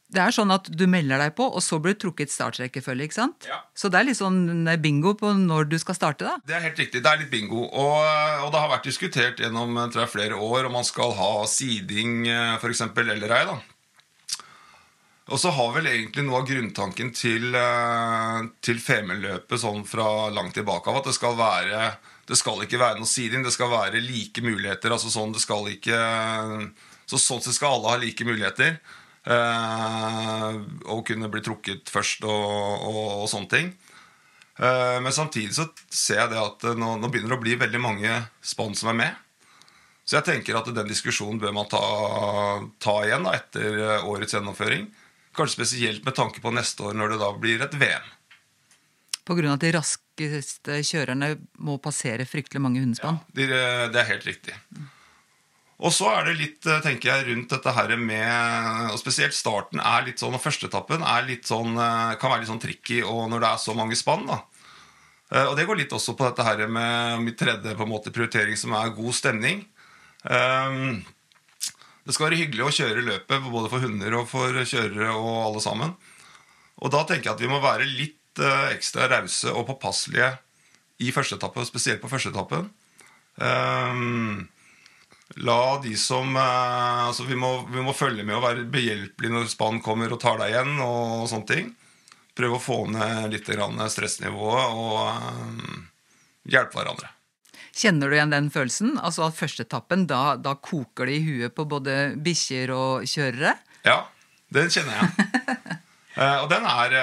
Eh, 0.06 0.14
Det 0.14 0.22
er 0.22 0.30
sånn 0.30 0.52
at 0.54 0.70
du 0.70 0.86
melder 0.86 1.18
deg 1.18 1.34
på, 1.34 1.44
og 1.50 1.62
så 1.62 1.80
blir 1.82 1.94
det 1.94 2.00
trukket 2.04 2.30
startrekkefølge, 2.30 3.04
ikke 3.08 3.18
sant? 3.18 3.46
Ja. 3.48 3.60
Så 3.74 3.90
det 3.90 3.98
er 4.00 4.04
litt 4.06 4.16
sånn 4.20 4.64
bingo 4.80 5.14
på 5.18 5.32
når 5.34 5.68
du 5.68 5.78
skal 5.78 5.94
starte, 5.98 6.24
da. 6.24 6.36
Det 6.46 6.54
er 6.54 6.60
helt 6.68 6.78
riktig. 6.78 7.02
Det 7.02 7.10
er 7.10 7.18
litt 7.24 7.30
bingo. 7.30 7.64
Og, 7.66 8.02
og 8.46 8.52
det 8.52 8.60
har 8.60 8.70
vært 8.70 8.86
diskutert 8.86 9.40
gjennom 9.42 9.74
tror 9.90 10.04
jeg, 10.04 10.12
flere 10.14 10.34
år 10.38 10.66
om 10.66 10.72
man 10.78 10.84
skal 10.86 11.12
ha 11.18 11.46
siding 11.46 12.26
f.eks. 12.60 12.80
eller 12.80 13.34
ei. 13.34 13.44
da. 13.50 13.58
Og 15.26 15.40
så 15.42 15.50
har 15.50 15.72
vel 15.74 15.88
egentlig 15.90 16.22
noe 16.22 16.38
av 16.38 16.46
grunntanken 16.46 17.08
til, 17.10 17.48
eh, 17.58 18.44
til 18.62 18.78
Femundløpet 18.78 19.58
sånn 19.58 19.82
fra 19.88 20.28
langt 20.30 20.54
tilbake 20.54 20.86
av 20.92 21.00
at 21.00 21.08
det 21.10 21.16
skal 21.18 21.34
være 21.38 21.96
det 22.26 22.36
skal 22.38 22.62
ikke 22.62 22.78
være 22.78 22.98
noe 22.98 23.06
siding, 23.06 23.42
det 23.46 23.52
skal 23.54 23.70
være 23.70 24.00
like 24.02 24.42
muligheter. 24.42 24.90
altså 24.90 25.10
sånn, 25.10 25.32
det 25.34 25.42
skal 25.42 25.66
ikke, 25.70 25.98
så 27.06 27.18
Sånn 27.22 27.42
sett 27.42 27.54
skal 27.54 27.76
alle 27.76 27.92
ha 27.92 27.98
like 28.02 28.24
muligheter. 28.26 28.80
Eh, 29.26 30.56
og 30.86 31.02
kunne 31.08 31.30
bli 31.32 31.42
trukket 31.42 31.90
først 31.90 32.26
og, 32.28 32.86
og, 32.86 33.04
og 33.24 33.30
sånne 33.30 33.50
ting. 33.50 33.70
Eh, 34.60 34.98
Men 35.02 35.12
samtidig 35.14 35.56
så 35.56 35.66
ser 35.90 36.22
jeg 36.22 36.32
det 36.34 36.42
at 36.42 36.66
eh, 36.70 36.78
nå, 36.78 36.92
nå 37.00 37.10
begynner 37.10 37.34
det 37.34 37.40
å 37.40 37.42
bli 37.42 37.56
veldig 37.58 37.82
mange 37.82 38.20
spann 38.38 38.76
som 38.78 38.92
er 38.94 39.00
med. 39.02 39.22
Så 40.06 40.20
jeg 40.20 40.28
tenker 40.28 40.54
at 40.54 40.70
den 40.70 40.86
diskusjonen 40.86 41.40
bør 41.42 41.56
man 41.56 41.66
ta, 41.66 41.82
ta 42.78 43.00
igjen 43.02 43.26
da, 43.26 43.34
etter 43.34 43.80
årets 44.06 44.36
gjennomføring. 44.36 44.86
Kanskje 45.34 45.58
spesielt 45.58 46.06
med 46.06 46.14
tanke 46.14 46.38
på 46.40 46.52
neste 46.54 46.86
år, 46.86 46.94
når 46.94 47.16
det 47.16 47.22
da 47.24 47.32
blir 47.34 47.64
et 47.66 47.74
VM. 47.74 48.12
Av 49.26 49.40
at 49.50 49.64
de 49.64 49.72
raskeste 49.74 50.76
kjørerne 50.86 51.32
må 51.66 51.80
passere 51.82 52.22
fryktelig 52.30 52.62
mange 52.62 52.84
hundespann. 52.84 53.18
Ja, 53.34 53.88
det 53.90 53.98
er 53.98 54.12
helt 54.12 54.28
riktig. 54.30 54.54
Og 55.76 55.92
så 55.92 56.08
er 56.08 56.24
det 56.24 56.38
litt, 56.38 56.66
eh, 56.66 56.80
tenker 56.80 57.10
jeg, 57.10 57.26
rundt 57.28 57.50
dette 57.52 57.72
her 57.76 57.96
med 58.00 58.92
Og 58.92 58.98
spesielt 59.00 59.36
starten 59.36 59.80
er 59.80 60.06
litt 60.06 60.22
sånn, 60.22 60.34
og 60.34 60.40
førsteetappen 60.40 61.04
er 61.04 61.26
litt 61.28 61.44
sånn, 61.44 61.76
eh, 61.76 62.16
kan 62.16 62.30
være 62.32 62.40
litt 62.44 62.50
sånn 62.52 62.62
tricky 62.62 63.02
og 63.02 63.28
når 63.30 63.40
det 63.40 63.50
er 63.50 63.60
så 63.60 63.74
mange 63.76 63.96
spann. 63.96 64.26
da. 64.26 64.42
Eh, 65.32 65.44
Og 65.44 65.56
det 65.56 65.66
går 65.66 65.76
litt 65.76 65.92
også 65.92 66.16
på 66.16 66.24
dette 66.24 66.44
her 66.44 66.66
med 66.66 67.20
mitt 67.20 67.36
tredje 67.36 67.76
på 67.76 67.82
en 67.82 67.92
måte 67.92 68.10
prioritering, 68.10 68.56
som 68.56 68.72
er 68.72 68.94
god 68.96 69.12
stemning. 69.12 69.66
Det 72.06 72.14
skal 72.14 72.30
være 72.30 72.38
hyggelig 72.38 72.64
å 72.64 72.74
kjøre 72.74 73.04
løpet 73.04 73.50
både 73.50 73.68
for 73.70 73.78
hunder 73.78 74.14
og 74.14 74.28
for 74.28 74.48
kjørere 74.48 75.10
og 75.14 75.46
alle 75.46 75.60
sammen. 75.60 75.94
Og 76.82 76.90
da 76.90 77.04
tenker 77.04 77.30
jeg 77.30 77.34
at 77.34 77.40
vi 77.40 77.48
må 77.48 77.60
være 77.60 77.86
litt 77.86 78.16
ekstra 78.72 79.08
rause 79.08 79.52
og 79.52 79.66
påpasselige 79.66 80.38
i 81.00 81.12
første 81.12 81.36
etappe, 81.36 81.64
spesielt 81.66 82.00
på 82.00 82.08
første 82.08 82.30
etappen. 82.30 82.70
Um, 83.38 84.48
la 85.34 85.80
de 85.82 85.96
som 85.98 86.36
eh, 86.36 87.06
altså 87.08 87.26
vi, 87.26 87.36
må, 87.38 87.66
vi 87.72 87.82
må 87.82 87.94
følge 87.96 88.24
med 88.24 88.36
og 88.38 88.44
være 88.44 88.68
behjelpelige 88.70 89.34
når 89.34 89.50
spann 89.50 89.82
kommer 89.84 90.12
og 90.14 90.20
tar 90.22 90.38
deg 90.40 90.54
igjen. 90.54 90.78
og 90.84 91.26
sånne 91.30 91.50
ting. 91.50 91.74
Prøve 92.36 92.58
å 92.58 92.62
få 92.62 92.78
ned 92.92 93.32
litt 93.32 93.48
grann 93.48 93.80
stressnivået 93.90 94.76
og 94.76 94.98
eh, 95.10 95.78
hjelpe 96.54 96.78
hverandre. 96.78 97.10
Kjenner 97.76 98.08
du 98.08 98.16
igjen 98.16 98.32
den 98.32 98.52
følelsen? 98.52 98.94
Altså 99.04 99.26
at 99.26 99.36
førsteetappen, 99.36 100.06
da, 100.08 100.36
da 100.40 100.54
koker 100.56 101.10
det 101.10 101.18
i 101.18 101.24
huet 101.26 101.56
på 101.56 101.66
både 101.68 102.14
bikkjer 102.24 102.72
og 102.72 103.08
kjørere? 103.10 103.56
Ja, 103.84 104.06
den 104.54 104.72
kjenner 104.72 105.02
jeg. 105.02 105.10
Eh, 106.16 106.38
og 106.40 106.46
den 106.48 106.64
er 106.64 106.94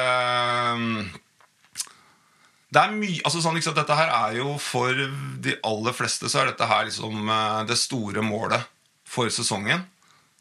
Det 2.74 2.82
er 2.82 2.96
mye 2.96 3.22
altså 3.22 3.42
sånn, 3.44 3.58
liksom, 3.60 3.76
Dette 3.78 3.98
her 3.98 4.10
er 4.14 4.38
jo 4.40 4.56
for 4.62 4.98
de 5.44 5.58
aller 5.68 5.96
fleste 5.96 6.30
så 6.32 6.42
er 6.42 6.52
dette 6.52 6.70
her 6.70 6.88
liksom 6.88 7.30
eh, 7.30 7.62
det 7.70 7.78
store 7.80 8.24
målet 8.26 8.66
for 9.10 9.30
sesongen. 9.34 9.84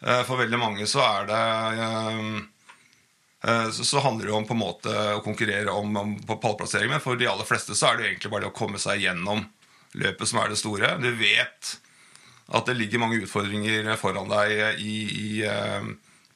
Eh, 0.00 0.22
for 0.28 0.40
veldig 0.40 0.60
mange 0.60 0.86
så 0.88 1.02
er 1.04 1.28
det 1.28 1.42
eh, 3.42 3.68
så, 3.74 4.00
handler 4.00 4.24
det 4.24 4.32
jo 4.32 4.38
om 4.38 4.48
på 4.48 4.56
en 4.56 4.62
måte 4.62 4.92
å 5.16 5.24
konkurrere 5.24 5.74
om, 5.74 5.96
om 5.98 6.14
på 6.24 6.38
pallplassering, 6.40 6.92
men 6.94 7.02
for 7.04 7.18
de 7.20 7.28
aller 7.28 7.48
fleste 7.48 7.76
så 7.76 7.90
er 7.90 7.98
det 7.98 8.08
egentlig 8.10 8.32
bare 8.32 8.46
det 8.46 8.52
å 8.52 8.60
komme 8.62 8.80
seg 8.80 9.02
gjennom 9.02 9.44
løpet 9.98 10.30
som 10.30 10.40
er 10.40 10.52
det 10.52 10.60
store. 10.62 10.94
Du 11.02 11.10
vet 11.18 11.74
at 12.52 12.68
det 12.68 12.78
ligger 12.78 13.02
mange 13.02 13.18
utfordringer 13.20 13.90
foran 14.00 14.30
deg 14.30 14.80
i, 14.80 14.96
i, 15.10 15.30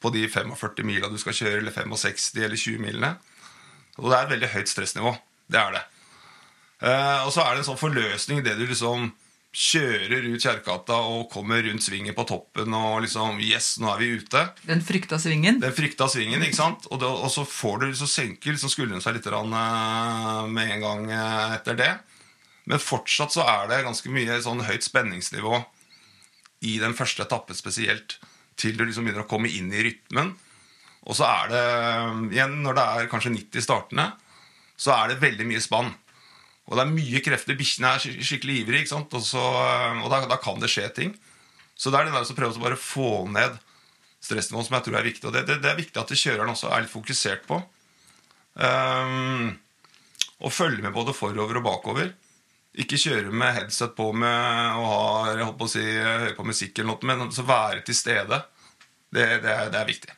på 0.01 0.11
de 0.13 0.27
45 0.29 0.85
mila 0.85 1.09
du 1.09 1.17
skal 1.21 1.35
kjøre, 1.39 1.61
eller 1.61 1.73
65 1.73 2.43
eller 2.43 2.59
20 2.59 2.83
milene. 2.83 3.15
Og 3.97 4.11
det 4.11 4.17
er 4.17 4.27
et 4.27 4.33
veldig 4.35 4.51
høyt 4.53 4.71
stressnivå. 4.71 5.15
Det 5.47 5.61
er 5.61 5.77
det. 5.77 5.85
Eh, 6.87 7.21
og 7.25 7.31
så 7.33 7.43
er 7.43 7.55
det 7.55 7.63
en 7.63 7.71
sånn 7.71 7.79
forløsning 7.79 8.43
idet 8.43 8.57
du 8.59 8.67
liksom 8.67 9.09
kjører 9.57 10.25
ut 10.27 10.43
Kjerkegata 10.43 10.97
og 11.09 11.31
kommer 11.31 11.63
rundt 11.65 11.81
svingen 11.81 12.13
på 12.13 12.25
toppen 12.29 12.75
og 12.77 12.99
liksom 13.05 13.39
Yes, 13.41 13.77
nå 13.81 13.89
er 13.89 14.01
vi 14.03 14.09
ute. 14.19 14.43
Den 14.67 14.83
frykta 14.85 15.17
svingen? 15.21 15.61
Den 15.63 15.73
frykta 15.73 16.09
svingen, 16.11 16.43
ikke 16.45 16.59
sant? 16.59 16.85
Og, 16.91 16.99
det, 17.01 17.09
og 17.09 17.31
så, 17.33 17.45
får 17.47 17.81
du, 17.81 17.87
så 17.97 18.09
senker 18.11 18.53
liksom 18.53 18.73
skuldrene 18.73 19.01
seg 19.01 19.17
litt 19.17 19.29
rann, 19.33 19.55
eh, 19.57 20.43
med 20.51 20.75
en 20.75 20.85
gang 20.85 21.09
eh, 21.09 21.55
etter 21.57 21.79
det. 21.79 21.91
Men 22.67 22.83
fortsatt 22.83 23.33
så 23.33 23.47
er 23.47 23.71
det 23.71 23.85
ganske 23.87 24.11
mye 24.13 24.37
sånn 24.43 24.65
høyt 24.67 24.85
spenningsnivå 24.85 25.63
i 26.67 26.77
den 26.81 26.93
første 26.97 27.23
etappen 27.23 27.57
spesielt, 27.57 28.17
til 28.57 28.77
du 28.77 28.83
liksom 28.85 29.07
begynner 29.07 29.23
å 29.23 29.29
komme 29.29 29.49
inn 29.49 29.71
i 29.71 29.83
rytmen. 29.85 30.33
Og 31.07 31.15
så 31.17 31.25
er 31.29 31.51
det 31.53 31.65
igjen, 32.35 32.57
når 32.65 32.77
det 32.77 32.85
er 32.93 33.09
kanskje 33.09 33.33
90 33.37 33.63
startende, 33.63 34.09
så 34.77 34.93
er 34.93 35.11
det 35.11 35.21
veldig 35.23 35.47
mye 35.49 35.63
spann. 35.63 35.93
Og 36.67 36.75
det 36.75 36.83
er 36.83 36.91
mye 36.91 37.21
krefter. 37.23 37.57
Bikkjene 37.57 37.93
er 37.95 38.03
skik- 38.03 38.19
skikkelig 38.27 38.59
ivrige? 38.63 38.91
Og, 38.97 39.21
så, 39.23 39.43
og 40.03 40.09
da, 40.11 40.21
da 40.29 40.37
kan 40.41 40.59
det 40.61 40.69
skje 40.71 40.89
ting. 40.95 41.15
Så 41.77 41.93
det 41.93 41.99
er 41.99 42.09
det 42.09 42.15
der 42.15 42.27
å 42.27 42.37
prøve 42.37 42.57
å 42.57 42.65
bare 42.65 42.79
få 42.79 43.09
ned 43.31 43.55
stressnivået 44.23 44.67
som 44.67 44.75
jeg 44.77 44.87
tror 44.87 44.99
er 44.99 45.07
viktig. 45.07 45.25
Og 45.29 45.35
det, 45.35 45.45
det, 45.47 45.59
det 45.63 45.71
er 45.71 45.79
viktig 45.79 46.01
at 46.01 46.13
kjøreren 46.13 46.51
også 46.53 46.71
er 46.73 46.83
litt 46.83 46.93
fokusert 46.93 47.47
på. 47.49 47.61
Um, 48.57 49.53
og 50.41 50.53
følge 50.53 50.83
med 50.83 50.95
både 50.95 51.15
forover 51.15 51.61
og 51.61 51.67
bakover. 51.69 52.11
Ikke 52.77 52.99
kjøre 53.01 53.33
med 53.33 53.55
headset 53.55 53.95
på 53.97 54.11
med 54.13 54.77
og 54.77 54.85
ha, 54.91 54.99
jeg 55.31 55.47
holdt 55.47 55.63
å 55.65 55.71
si, 55.71 55.85
høre 55.85 56.35
på 56.37 56.45
musikk, 56.45 56.75
eller 56.77 56.91
noe, 56.91 57.09
men 57.09 57.25
altså 57.29 57.45
være 57.47 57.81
til 57.87 57.97
stede. 57.97 58.41
Det, 59.07 59.25
det, 59.41 59.55
det 59.73 59.79
er 59.79 59.87
viktig. 59.87 60.16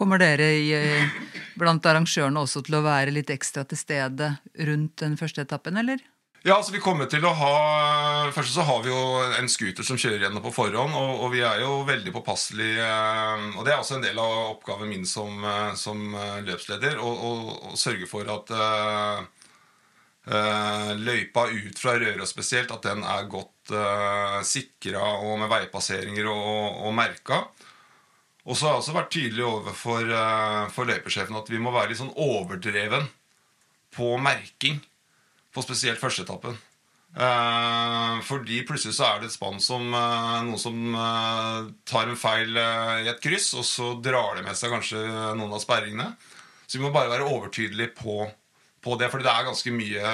Kommer 0.00 0.16
dere 0.16 0.46
i, 0.56 0.70
eh, 0.72 1.12
blant 1.60 1.84
arrangørene 1.84 2.40
også 2.40 2.62
til 2.64 2.78
å 2.78 2.86
være 2.86 3.12
litt 3.12 3.28
ekstra 3.34 3.66
til 3.68 3.76
stede 3.76 4.30
rundt 4.64 4.96
den 5.02 5.18
første 5.20 5.44
etappen, 5.44 5.76
eller? 5.76 6.00
Ja, 6.40 6.56
altså 6.56 6.72
vi 6.72 6.80
kommer 6.80 7.04
til 7.04 7.20
å 7.28 7.34
ha 7.36 8.30
Først 8.32 8.54
så 8.54 8.64
har 8.64 8.80
vi 8.80 8.88
jo 8.88 9.20
en 9.36 9.48
scooter 9.52 9.84
som 9.84 9.98
kjører 10.00 10.24
gjennom 10.24 10.40
på 10.46 10.54
forhånd, 10.56 10.94
og, 10.96 11.20
og 11.26 11.34
vi 11.34 11.42
er 11.44 11.60
jo 11.66 11.84
veldig 11.84 12.14
påpasselige. 12.14 12.80
eh, 12.80 13.58
Og 13.58 13.66
det 13.66 13.74
er 13.74 13.82
også 13.82 13.98
en 13.98 14.06
del 14.06 14.16
av 14.22 14.54
oppgaven 14.54 14.88
min 14.88 15.04
som, 15.04 15.44
eh, 15.44 15.74
som 15.76 16.16
løpsleder 16.48 16.96
å 16.96 17.76
sørge 17.76 18.08
for 18.08 18.24
at 18.32 18.48
uh, 18.56 19.20
løypa 20.96 21.44
ut 21.50 21.78
fra 21.80 21.98
Røros 22.00 22.30
spesielt, 22.32 22.70
at 22.72 22.82
den 22.86 23.04
er 23.04 23.28
godt 23.28 23.70
uh, 23.74 24.40
sikra 24.46 25.02
og 25.24 25.38
med 25.42 25.50
veipasseringer 25.50 26.26
og, 26.30 26.86
og 26.86 26.94
merka. 26.96 27.48
Og 28.48 28.56
så 28.56 28.66
har 28.66 28.74
jeg 28.74 28.82
også 28.84 28.96
vært 28.96 29.12
tydelig 29.12 29.44
overfor 29.44 30.12
uh, 30.14 30.64
for 30.72 30.88
løypesjefen 30.88 31.36
at 31.36 31.50
vi 31.52 31.60
må 31.60 31.72
være 31.74 31.92
litt 31.92 32.00
sånn 32.00 32.14
overdreven 32.16 33.08
på 33.94 34.14
merking 34.22 34.80
på 35.54 35.64
spesielt 35.64 36.00
førsteetappen. 36.00 36.56
Uh, 37.10 38.20
fordi 38.22 38.60
plutselig 38.62 38.94
så 38.94 39.08
er 39.08 39.16
det 39.18 39.30
et 39.30 39.34
spann 39.34 39.56
som 39.62 39.88
uh, 39.90 40.36
noen 40.46 40.60
som 40.62 40.76
uh, 40.94 41.66
tar 41.88 42.06
en 42.06 42.18
feil 42.18 42.54
i 42.54 43.10
et 43.10 43.22
kryss, 43.22 43.50
og 43.58 43.66
så 43.66 43.92
drar 43.98 44.38
det 44.38 44.44
med 44.46 44.58
seg 44.58 44.70
kanskje 44.70 45.00
noen 45.38 45.56
av 45.56 45.62
sperringene. 45.62 46.12
Så 46.70 46.78
vi 46.78 46.84
må 46.84 46.92
bare 46.94 47.10
være 47.10 47.26
overtydelige 47.26 47.96
på, 47.98 48.22
på 48.84 48.94
det, 49.00 49.10
fordi 49.10 49.26
det 49.26 49.32
er 49.32 49.48
ganske 49.48 49.72
mye 49.74 50.12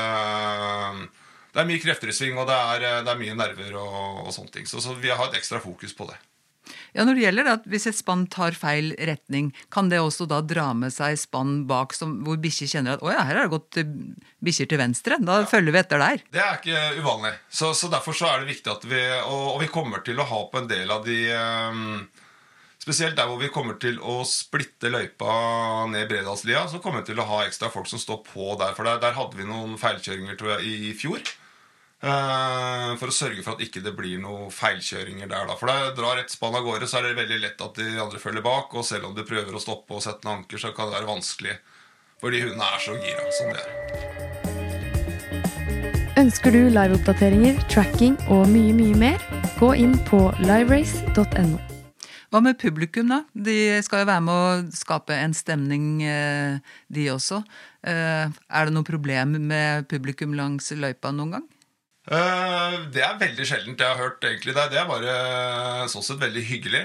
Det 1.53 1.61
er 1.61 1.69
mye 1.69 1.83
krefter 1.83 2.09
i 2.09 2.17
sving, 2.17 2.41
og 2.41 2.49
det 2.49 2.57
er, 2.57 2.87
det 3.05 3.13
er 3.13 3.21
mye 3.21 3.37
nerver 3.37 3.77
og, 3.77 4.25
og 4.25 4.33
sånne 4.33 4.55
ting. 4.55 4.69
Så, 4.69 4.81
så 4.81 4.97
vi 4.97 5.13
har 5.13 5.29
et 5.29 5.37
ekstra 5.37 5.61
fokus 5.61 5.93
på 5.97 6.09
det. 6.09 6.17
Ja, 6.95 7.05
Når 7.05 7.17
det 7.17 7.25
gjelder 7.25 7.51
at 7.57 7.67
Hvis 7.71 7.87
et 7.91 7.99
spann 7.99 8.27
tar 8.33 8.57
feil 8.57 8.93
retning, 9.09 9.53
kan 9.73 9.91
det 9.91 10.01
også 10.03 10.29
da 10.31 10.43
dra 10.45 10.69
med 10.77 10.95
seg 10.95 11.17
spann 11.21 11.65
bak 11.71 11.95
som, 11.97 12.19
hvor 12.27 12.39
bikkjer 12.41 12.71
kjenner 12.77 12.97
at 12.97 13.05
å 13.05 13.13
ja, 13.13 13.25
her 13.27 13.41
har 13.41 13.49
det 13.49 13.55
gått 13.57 13.81
bikkjer 14.45 14.71
til 14.71 14.81
venstre? 14.81 15.19
Da 15.23 15.41
ja. 15.43 15.49
følger 15.51 15.75
vi 15.75 15.83
etter 15.83 16.03
der. 16.03 16.23
Det 16.33 16.43
er 16.43 16.61
ikke 16.61 16.85
uvanlig. 17.01 17.33
Så, 17.49 17.73
så 17.79 17.91
derfor 17.93 18.17
så 18.17 18.31
er 18.31 18.43
det 18.43 18.53
viktig 18.53 18.73
at 18.73 18.87
vi 18.89 19.03
og, 19.25 19.57
og, 19.57 19.59
vi 19.65 19.73
kommer 19.73 20.05
til 20.07 20.21
å 20.21 20.29
ha 20.29 20.45
på 20.53 20.63
en 20.63 20.71
del 20.71 20.93
av 20.93 21.05
de 21.07 21.19
um, 21.35 22.07
Spesielt 22.87 23.17
der 23.19 23.27
hvor 23.27 23.41
vi 23.41 23.49
kommer 23.51 23.81
til 23.83 23.97
å 23.99 24.21
splitte 24.29 24.93
løypa 24.93 25.33
ned 25.91 26.07
Bredalslia, 26.07 26.69
så 26.71 26.79
kommer 26.79 27.03
vi 27.03 27.09
til 27.09 27.19
å 27.19 27.25
ha 27.27 27.41
ekstra 27.43 27.67
folk 27.73 27.89
som 27.91 27.99
står 27.99 28.21
på 28.29 28.53
der. 28.61 28.77
For 28.77 28.87
der, 28.87 29.01
der 29.03 29.17
hadde 29.17 29.41
vi 29.41 29.49
noen 29.49 29.75
feilkjøringer 29.81 30.39
tror 30.39 30.53
jeg, 30.55 30.69
i 30.71 30.93
fjor. 30.95 31.25
Eh, 32.05 32.91
for 33.01 33.09
å 33.09 33.15
sørge 33.15 33.41
for 33.41 33.57
at 33.57 33.63
ikke 33.65 33.81
det 33.81 33.95
blir 33.97 34.21
noen 34.21 34.51
feilkjøringer 34.53 35.31
der. 35.31 35.47
Da. 35.49 35.57
For 35.57 35.71
da 35.71 35.95
drar 35.97 36.21
et 36.21 36.33
spann 36.33 36.57
av 36.59 36.67
gårde, 36.67 36.89
så 36.91 37.01
er 37.01 37.09
det 37.09 37.21
veldig 37.23 37.41
lett 37.41 37.65
at 37.65 37.79
de 37.81 37.87
andre 38.03 38.21
følger 38.21 38.45
bak. 38.45 38.75
Og 38.77 38.85
selv 38.85 39.09
om 39.09 39.15
du 39.17 39.25
prøver 39.25 39.57
å 39.57 39.63
stoppe 39.63 39.97
og 39.97 40.05
sette 40.05 40.29
en 40.29 40.35
anker, 40.39 40.61
så 40.61 40.75
kan 40.77 40.91
det 40.91 40.99
være 40.99 41.09
vanskelig. 41.09 41.57
Fordi 42.21 42.43
hundene 42.45 42.69
er 42.73 42.81
så 42.85 42.93
gira 43.01 43.25
som 43.39 43.47
de 43.53 43.59
er. 43.65 43.71
Ønsker 46.17 46.53
du 46.53 46.63
liveoppdateringer, 46.73 47.61
tracking 47.73 48.17
og 48.33 48.47
mye, 48.49 48.73
mye 48.77 48.97
mer? 48.97 49.19
Gå 49.61 49.73
inn 49.81 49.97
på 50.09 50.21
liverace.no. 50.45 51.59
Hva 52.33 52.41
med 52.43 52.57
publikum, 52.59 53.13
da? 53.13 53.23
De 53.33 53.79
skal 53.85 54.03
jo 54.03 54.09
være 54.09 54.25
med 54.25 54.35
å 54.35 54.73
skape 54.75 55.15
en 55.15 55.37
stemning, 55.37 56.03
eh, 56.03 56.59
de 56.93 57.05
også. 57.13 57.43
Eh, 57.87 58.27
er 58.27 58.65
det 58.67 58.75
noe 58.75 58.85
problem 58.85 59.37
med 59.47 59.87
publikum 59.89 60.35
langs 60.37 60.73
løypa 60.73 61.13
noen 61.15 61.37
gang? 61.37 61.47
Uh, 62.07 62.87
det 62.95 63.03
er 63.03 63.19
veldig 63.19 63.45
sjeldent 63.49 63.81
jeg 63.83 63.91
har 63.91 63.99
hørt 63.99 64.23
egentlig 64.27 64.55
det. 64.55 64.69
Det 64.71 64.79
er 64.79 64.87
bare 64.91 65.89
sånn 65.91 66.05
sett 66.07 66.23
veldig 66.23 66.45
hyggelig. 66.47 66.85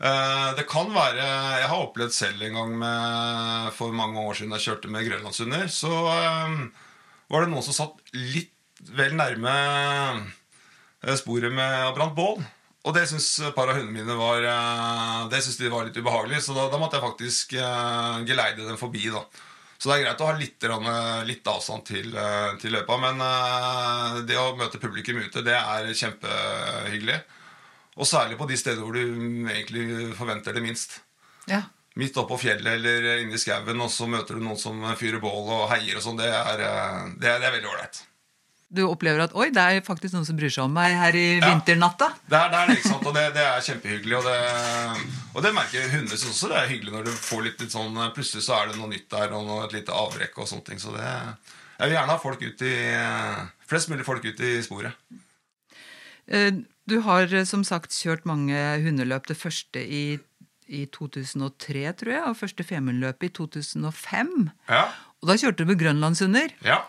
Uh, 0.00 0.54
det 0.56 0.64
kan 0.70 0.88
være 0.94 1.24
Jeg 1.60 1.66
har 1.68 1.82
opplevd 1.82 2.14
selv 2.16 2.44
en 2.46 2.54
gang 2.56 2.76
med, 2.80 3.72
for 3.76 3.92
mange 3.92 4.22
år 4.22 4.38
siden 4.38 4.54
jeg 4.56 4.68
kjørte 4.68 4.92
med 4.92 5.08
grønlandshunder. 5.08 5.66
Så 5.74 5.90
uh, 5.90 6.86
var 7.30 7.44
det 7.44 7.52
noen 7.52 7.66
som 7.66 7.76
satt 7.76 8.14
litt 8.14 8.54
vel 8.96 9.12
nærme 9.18 9.52
sporet 11.20 11.52
med 11.52 11.90
og 11.90 11.98
brant 11.98 12.16
bål. 12.16 12.40
Og 12.88 12.94
det 12.96 13.02
syns 13.10 13.26
et 13.44 13.56
par 13.56 13.68
av 13.68 13.76
hundene 13.76 13.92
mine 13.92 14.14
var 14.16 14.40
Det 15.28 15.42
synes 15.42 15.58
de 15.60 15.68
var 15.68 15.84
litt 15.84 15.98
ubehagelig, 16.00 16.40
så 16.46 16.54
da, 16.56 16.64
da 16.72 16.78
måtte 16.80 16.96
jeg 16.96 17.04
faktisk 17.04 17.52
geleide 17.52 18.64
dem 18.64 18.78
forbi. 18.80 19.10
da 19.12 19.20
så 19.80 19.88
det 19.88 19.94
er 19.94 20.02
greit 20.04 20.20
å 20.20 20.26
ha 20.28 20.32
litt, 20.36 20.64
litt 21.24 21.46
avstand 21.48 21.86
til, 21.88 22.10
eh, 22.12 22.50
til, 22.60 22.74
løypa. 22.76 22.98
Men 23.00 23.22
eh, 23.24 24.18
det 24.28 24.36
å 24.36 24.50
møte 24.58 24.80
publikum 24.82 25.22
ute, 25.22 25.40
det 25.46 25.56
er 25.56 25.88
kjempehyggelig. 25.96 27.16
Og 27.96 28.08
særlig 28.08 28.36
på 28.36 28.48
de 28.50 28.58
steder 28.60 28.84
hvor 28.84 28.92
du 28.92 29.00
egentlig 29.48 30.12
forventer 30.18 30.52
det 30.52 30.64
minst. 30.66 30.98
Ja. 31.48 31.62
Midt 31.96 32.20
oppå 32.20 32.36
fjellet 32.38 32.76
eller 32.76 33.24
inne 33.24 33.34
i 33.34 33.40
skauen, 33.40 33.80
og 33.80 33.88
så 33.90 34.04
møter 34.06 34.36
du 34.36 34.44
noen 34.44 34.60
som 34.60 34.84
fyrer 35.00 35.22
bål 35.22 35.48
og 35.48 35.66
heier 35.72 35.96
og 35.96 36.04
sånn. 36.04 36.20
Det, 36.20 36.28
eh, 36.28 37.10
det, 37.16 37.34
det 37.40 37.48
er 37.48 37.56
veldig 37.56 37.72
ålreit 37.72 38.04
du 38.70 38.84
opplever 38.86 39.24
at 39.24 39.32
oi, 39.34 39.48
det 39.50 39.62
er 39.62 39.80
faktisk 39.82 40.14
noen 40.14 40.26
som 40.28 40.36
bryr 40.38 40.52
seg 40.54 40.62
om 40.62 40.70
meg 40.70 40.92
her 40.94 41.16
i 41.18 41.24
ja, 41.40 41.48
vinternatta. 41.48 42.06
Det 42.22 42.36
er, 42.38 42.52
det 42.52 42.60
er 42.60 42.70
ikke 42.76 42.86
sant, 42.92 43.08
og 43.10 43.16
det, 43.16 43.24
det 43.34 43.42
er 43.42 43.64
kjempehyggelig. 43.66 44.20
Og 44.20 44.28
det, 44.28 44.36
og 45.34 45.44
det 45.44 45.54
merker 45.54 45.88
hundene 45.92 46.18
syns 46.18 46.34
også 46.34 46.50
det 46.50 46.58
er 46.58 46.70
hyggelig 46.72 46.94
når 46.94 47.08
du 47.08 47.12
får 47.14 47.44
litt, 47.46 47.60
litt, 47.62 47.72
sånn 47.74 47.96
Plutselig 48.16 48.44
så 48.46 48.56
er 48.58 48.70
det 48.70 48.78
noe 48.80 48.90
nytt 48.90 49.08
der, 49.12 49.34
og 49.36 49.46
noe, 49.46 49.64
et 49.66 49.76
lite 49.76 49.94
avbrekk 49.94 50.38
og 50.42 50.48
sånne 50.50 50.66
ting. 50.66 50.80
Så 50.82 50.94
det, 50.96 51.06
jeg 51.78 51.86
vil 51.86 51.96
gjerne 51.96 52.16
ha 52.16 52.22
folk 52.22 52.42
ut 52.42 52.64
i 52.66 52.76
flest 53.70 53.92
mulig 53.92 54.06
folk 54.06 54.26
ut 54.26 54.42
i 54.42 54.56
sporet. 54.66 54.96
Eh, 56.30 56.50
du 56.90 56.98
har 57.06 57.30
eh, 57.30 57.46
som 57.48 57.62
sagt 57.66 57.94
kjørt 57.94 58.26
mange 58.28 58.56
hundeløp. 58.84 59.28
Det 59.30 59.38
første 59.38 59.82
i, 59.82 60.18
i 60.66 60.86
2003, 60.94 61.84
tror 62.00 62.14
jeg, 62.14 62.24
og 62.26 62.38
første 62.38 62.66
Femundløpet 62.66 63.30
i 63.30 63.34
2005. 63.38 64.34
Ja. 64.70 64.84
Og 65.20 65.30
da 65.30 65.38
kjørte 65.40 65.62
du 65.62 65.70
med 65.70 65.80
grønlandshunder. 65.82 66.54
Ja. 66.66 66.82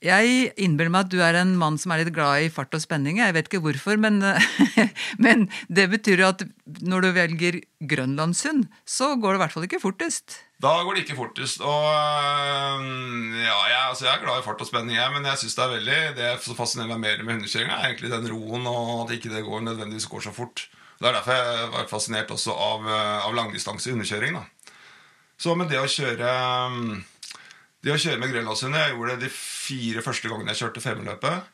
Jeg 0.00 0.52
innbiller 0.56 0.88
meg 0.94 1.04
at 1.04 1.12
du 1.12 1.18
er 1.20 1.36
en 1.36 1.50
mann 1.60 1.74
som 1.80 1.92
er 1.92 2.00
litt 2.00 2.14
glad 2.16 2.46
i 2.46 2.52
fart 2.52 2.72
og 2.72 2.80
spenning. 2.80 3.18
Jeg 3.20 3.34
vet 3.36 3.50
ikke 3.50 3.60
hvorfor, 3.60 3.98
men, 4.00 4.22
men 5.24 5.44
det 5.68 5.90
betyr 5.92 6.22
jo 6.22 6.30
at 6.30 6.44
når 6.80 7.04
du 7.04 7.10
velger 7.18 7.58
Grønlandssund, 7.90 8.64
så 8.88 9.12
går 9.20 9.34
det 9.34 9.40
i 9.40 9.42
hvert 9.42 9.56
fall 9.56 9.66
ikke 9.68 9.82
fortest. 9.82 10.38
Da 10.60 10.72
går 10.84 10.96
det 10.96 11.04
ikke 11.04 11.18
fortest. 11.18 11.60
Og 11.60 11.84
ja, 13.44 13.58
jeg, 13.68 13.82
altså 13.90 14.08
jeg 14.08 14.14
er 14.14 14.24
glad 14.24 14.40
i 14.40 14.46
fart 14.48 14.64
og 14.64 14.68
spenning, 14.68 14.96
jeg, 14.96 15.12
men 15.12 15.28
jeg 15.28 15.42
synes 15.42 15.56
det 15.56 15.64
er 15.64 15.74
veldig 15.76 16.00
Det 16.16 16.32
som 16.46 16.56
fascinerer 16.56 16.92
meg 16.94 17.04
mer 17.04 17.22
med 17.24 17.38
hundekjøringa, 17.38 17.76
er 17.76 17.92
egentlig 17.92 18.12
den 18.16 18.32
roen 18.32 18.68
og 18.72 18.90
at 19.04 19.14
ikke 19.18 19.32
det 19.32 19.44
går 19.44 19.68
nødvendigvis 19.68 20.08
går 20.08 20.28
så 20.30 20.32
fort. 20.36 20.64
Det 21.00 21.08
er 21.08 21.16
derfor 21.16 21.36
jeg 21.36 21.70
var 21.76 21.92
fascinert 21.92 22.32
også 22.32 22.56
av, 22.56 22.88
av 23.28 23.36
langdistanse 23.36 23.92
hundekjøring. 23.92 24.36
Så 25.40 25.56
med 25.56 25.72
det 25.72 25.80
å 25.80 25.88
kjøre 25.88 26.32
det 27.84 27.94
å 27.94 28.00
kjøre 28.00 28.20
med 28.20 28.32
grønlandshunder 28.32 28.82
Jeg 28.82 28.94
gjorde 28.94 29.14
det 29.16 29.28
de 29.28 29.32
fire 29.32 30.02
første 30.04 30.28
gangene 30.28 30.52
jeg 30.52 30.60
kjørte 30.60 30.82
femmerløpet. 30.84 31.52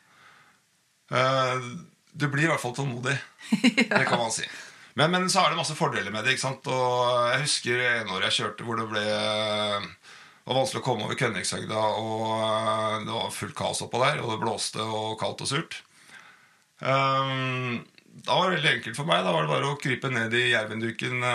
Uh, 1.07 1.67
du 2.11 2.27
blir 2.31 2.47
i 2.47 2.51
hvert 2.51 2.63
fall 2.63 2.75
tålmodig. 2.75 3.15
ja. 3.53 3.91
Det 3.93 4.05
kan 4.09 4.19
man 4.19 4.33
si. 4.33 4.47
Men, 4.97 5.13
men, 5.13 5.27
så 5.29 5.43
er 5.43 5.53
det 5.53 5.59
masse 5.59 5.77
fordeler 5.77 6.11
med 6.11 6.25
det. 6.25 6.35
ikke 6.35 6.47
sant? 6.47 6.67
Og 6.67 7.33
Jeg 7.33 7.43
husker 7.45 7.83
en 7.91 8.15
år 8.15 8.27
jeg 8.27 8.39
kjørte 8.41 8.65
hvor 8.67 8.79
det 8.79 8.87
ble 8.91 9.03
det 10.47 10.53
var 10.53 10.61
vanskelig 10.61 10.79
å 10.79 10.85
komme 10.85 11.03
over 11.03 11.17
Kønningshøgda, 11.19 11.79
og 11.99 12.21
eh, 12.37 12.93
det 13.03 13.11
var 13.11 13.33
fullt 13.35 13.55
kaos 13.57 13.81
oppå 13.83 13.99
der. 13.99 14.21
Og 14.23 14.29
det 14.31 14.37
blåste 14.39 14.79
og 14.79 15.17
kaldt 15.19 15.43
og 15.43 15.49
surt. 15.49 15.75
Um, 16.79 17.81
da 18.23 18.37
var 18.37 18.47
det 18.47 18.61
veldig 18.61 18.71
enkelt 18.77 18.95
for 18.95 19.09
meg. 19.09 19.25
Da 19.25 19.33
var 19.35 19.43
det 19.43 19.51
bare 19.51 19.73
å 19.73 19.79
krype 19.81 20.07
ned 20.13 20.31
i 20.39 20.45
jervenduken, 20.53 21.27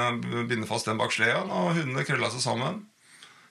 binde 0.49 0.71
fast 0.71 0.89
den 0.89 0.97
bak 0.97 1.13
sleden, 1.13 1.53
og 1.53 1.77
hundene 1.77 2.07
krølla 2.09 2.33
seg 2.33 2.41
sammen. 2.41 2.81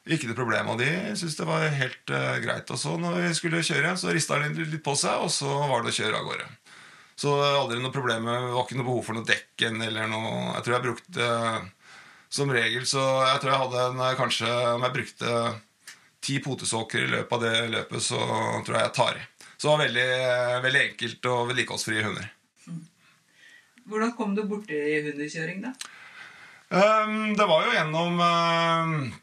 Ikke 0.10 0.30
noe 0.30 0.38
problem. 0.38 0.72
Og 0.74 0.80
de 0.82 0.90
syntes 1.14 1.38
det 1.38 1.46
var 1.46 1.68
helt 1.78 2.14
uh, 2.14 2.38
greit. 2.42 2.72
Og 2.74 2.80
så 2.82 2.96
når 2.98 3.20
vi 3.20 3.34
skulle 3.38 3.66
kjøre 3.66 3.94
så 4.00 4.14
rista 4.16 4.40
de 4.42 4.66
litt 4.66 4.84
på 4.86 4.96
seg, 4.98 5.22
og 5.22 5.30
så 5.34 5.50
var 5.70 5.84
det 5.84 5.94
å 5.94 5.98
kjøre 6.00 6.18
av 6.18 6.30
gårde. 6.30 6.48
Så 7.22 7.36
aldri 7.38 7.78
noe 7.82 7.94
problem 7.94 8.26
det 8.26 8.38
var 8.50 8.64
ikke 8.64 8.80
noe 8.80 8.88
behov 8.88 9.04
for 9.06 9.18
noe 9.18 9.28
dekken 9.28 9.82
eller 9.84 10.08
noe 10.10 10.56
Jeg 10.56 10.64
tror 10.66 10.74
jeg 10.74 10.86
brukte 10.88 11.26
Som 12.34 12.54
regel 12.56 12.88
så 12.90 13.04
Jeg 13.28 13.42
tror 13.44 13.52
jeg 13.52 13.62
hadde 13.62 13.84
en 13.90 14.18
kanskje 14.18 14.54
Om 14.72 14.86
jeg 14.88 14.96
brukte 14.96 15.34
ti 16.22 16.40
potesåker 16.42 17.04
i 17.04 17.12
løpet 17.12 17.36
av 17.36 17.44
det 17.44 17.70
løpet, 17.74 18.04
så 18.06 18.20
tror 18.66 18.76
jeg 18.78 18.84
jeg 18.84 18.94
tar 18.94 19.16
i. 19.18 19.24
Så 19.58 19.66
det 19.66 19.72
var 19.72 19.80
veldig, 19.82 20.12
veldig 20.66 20.82
enkelt 20.84 21.30
og 21.32 21.48
vedlikeholdsfrie 21.50 22.04
hunder. 22.06 22.28
Hvordan 23.90 24.14
kom 24.18 24.36
du 24.38 24.44
borti 24.46 24.78
hundekjøring, 25.08 25.64
da? 25.66 25.74
Um, 26.70 27.34
det 27.36 27.48
var 27.50 27.66
jo 27.66 27.74
gjennom 27.74 28.22
uh, 28.22 29.18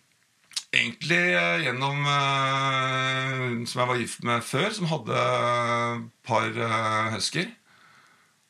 egentlig 0.75 1.35
eh, 1.35 1.65
gjennom 1.65 2.05
uh, 2.05 3.65
Som 3.69 3.83
jeg 3.83 3.91
var 3.91 4.01
gift 4.03 4.25
med 4.27 4.45
før, 4.45 4.69
som 4.75 4.91
hadde 4.91 5.17
et 5.17 6.07
par 6.29 6.49
uh, 6.49 7.17
husker. 7.17 7.49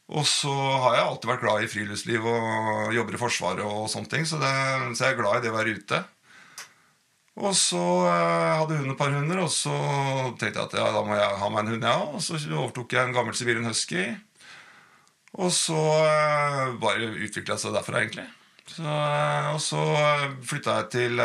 Og 0.08 0.24
så 0.24 0.52
har 0.52 0.96
jeg 0.96 1.06
alltid 1.06 1.28
vært 1.28 1.42
glad 1.42 1.64
i 1.64 1.68
friluftsliv 1.68 2.28
og 2.30 2.94
jobber 2.96 3.16
i 3.16 3.20
Forsvaret 3.20 3.66
og 3.66 3.90
sånne 3.92 4.08
ting. 4.08 4.24
Så, 4.24 4.38
det, 4.40 4.52
så 4.96 5.04
jeg 5.04 5.14
er 5.14 5.18
glad 5.18 5.36
i 5.36 5.42
det 5.44 5.50
å 5.52 5.58
være 5.58 5.74
ute. 5.76 5.98
Og 7.38 7.52
så 7.54 7.82
hadde 8.08 8.78
hun 8.80 8.94
et 8.94 8.98
par 8.98 9.12
hunder, 9.14 9.42
og 9.44 9.52
så 9.52 9.74
tenkte 10.40 10.56
jeg 10.56 10.64
at 10.64 10.78
ja, 10.80 10.86
da 10.96 11.02
må 11.06 11.12
jeg 11.14 11.36
ha 11.42 11.50
meg 11.52 11.60
en 11.60 11.70
hund, 11.74 11.84
ja. 11.86 11.98
Og 12.08 12.24
så 12.24 12.40
overtok 12.40 12.96
jeg 12.96 13.04
en 13.04 13.14
gammel 13.14 13.36
sibirian 13.36 13.68
husky. 13.68 14.08
Og 15.36 15.52
så 15.52 15.76
bare 16.80 17.12
utvikla 17.12 17.58
det 17.58 17.62
seg 17.66 17.76
derfra, 17.76 18.00
egentlig. 18.00 18.24
Så, 18.72 18.96
og 19.52 19.60
så 19.62 19.84
flytta 20.48 20.80
jeg 20.80 20.90
til 20.96 21.22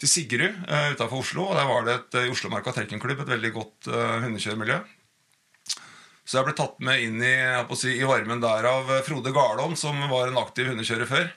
til 0.00 0.08
Sigrud 0.08 0.62
uh, 0.64 0.92
utafor 0.94 1.20
Oslo. 1.20 1.50
og 1.50 1.58
Der 1.58 1.68
var 1.68 1.84
det 1.84 1.96
et, 1.98 2.16
uh, 2.22 2.32
Oslomarka 2.32 2.72
trekkenklubb 2.76 3.24
et 3.24 3.34
veldig 3.34 3.52
godt 3.56 3.90
uh, 3.92 4.16
hundekjøremiljø. 4.24 4.78
Så 6.24 6.38
jeg 6.38 6.46
ble 6.46 6.54
tatt 6.56 6.78
med 6.86 7.02
inn 7.02 7.18
i, 7.26 7.34
si, 7.74 7.96
i 7.98 8.06
varmen 8.06 8.42
der 8.42 8.68
av 8.70 8.90
Frode 9.04 9.32
Garlom, 9.34 9.74
som 9.76 9.98
var 10.12 10.30
en 10.30 10.38
aktiv 10.38 10.70
hundekjører 10.70 11.10
før. 11.10 11.28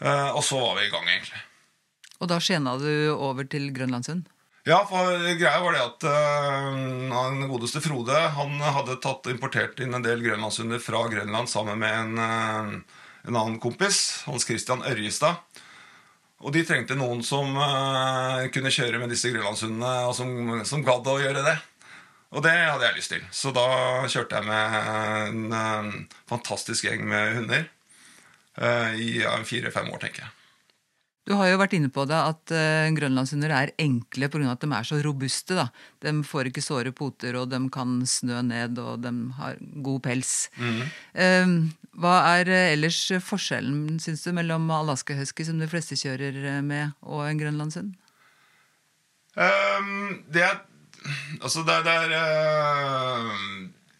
Uh, 0.00 0.30
og 0.32 0.42
så 0.46 0.58
var 0.58 0.78
vi 0.78 0.88
i 0.88 0.92
gang, 0.92 1.06
egentlig. 1.06 1.42
Og 2.20 2.30
da 2.32 2.40
skjena 2.42 2.74
du 2.80 2.90
over 3.12 3.46
til 3.48 3.68
grønlandshund? 3.76 4.26
Ja, 4.68 4.82
for 4.88 5.20
greia 5.40 5.60
var 5.62 5.72
det 5.72 5.84
at 5.84 6.04
han 6.04 7.46
godeste 7.48 7.80
Frode 7.80 8.18
han 8.36 8.58
hadde 8.60 8.98
tatt 9.00 9.30
importert 9.32 9.80
inn 9.80 9.96
en 9.96 10.04
del 10.04 10.20
grønlandshunder 10.20 10.82
fra 10.84 11.00
Grønland 11.08 11.48
sammen 11.48 11.80
med 11.80 11.94
en, 11.96 12.82
en 13.24 13.38
annen 13.40 13.56
kompis, 13.62 14.20
Hans 14.28 14.44
Christian 14.44 14.84
Ørjestad. 14.84 15.40
Og 16.40 16.54
de 16.54 16.64
trengte 16.64 16.96
noen 16.96 17.20
som 17.26 17.52
uh, 17.56 18.46
kunne 18.54 18.72
kjøre 18.72 19.00
med 19.02 19.12
disse 19.12 19.28
grønlandshundene, 19.32 19.92
og 20.08 20.16
som, 20.16 20.64
som 20.64 20.84
gadd 20.86 21.08
å 21.10 21.18
gjøre 21.20 21.44
det. 21.44 21.56
Og 22.30 22.44
det 22.46 22.54
hadde 22.54 22.86
jeg 22.86 22.96
lyst 22.96 23.12
til. 23.12 23.24
Så 23.34 23.52
da 23.52 23.66
kjørte 24.08 24.38
jeg 24.38 24.48
med 24.48 25.48
en 25.50 26.04
fantastisk 26.30 26.86
gjeng 26.86 27.02
med 27.10 27.40
hunder 27.40 27.64
i 28.94 29.16
fire-fem 29.48 29.88
år, 29.90 29.98
tenker 30.04 30.22
jeg. 30.22 30.36
Du 31.30 31.36
har 31.38 31.46
jo 31.50 31.58
vært 31.60 31.76
inne 31.76 31.90
på 31.92 32.02
det 32.10 32.16
at 32.16 32.52
uh, 32.56 32.88
grønlandshunder 32.96 33.52
er 33.54 33.70
enkle 33.78 34.26
pga. 34.32 34.48
at 34.50 34.64
de 34.64 34.70
er 34.74 34.86
så 34.88 34.96
robuste. 35.04 35.54
da. 35.54 35.68
De 36.02 36.14
får 36.26 36.48
ikke 36.50 36.64
såre 36.64 36.92
poter, 36.96 37.36
og 37.38 37.52
de 37.52 37.60
kan 37.70 38.00
snø 38.02 38.40
ned, 38.48 38.80
og 38.82 39.04
de 39.04 39.12
har 39.36 39.60
god 39.60 40.00
pels. 40.08 40.48
Mm. 40.56 40.80
Uh, 41.14 41.52
hva 42.00 42.14
er 42.38 42.50
uh, 42.50 42.72
ellers 42.74 42.98
forskjellen, 43.26 44.00
synes 44.02 44.24
du, 44.24 44.32
mellom 44.36 44.70
Alaska 44.74 45.16
husky, 45.18 45.46
som 45.46 45.60
de 45.60 45.68
fleste 45.70 45.98
kjører 46.00 46.60
med, 46.66 46.96
og 47.02 47.26
en 47.28 47.40
grønlandshund? 47.40 47.94
Um, 49.36 50.24
det 50.32 50.44
er 50.48 50.58
Altså, 51.40 51.62
det, 51.64 51.78
det 51.86 51.92
er 51.96 52.10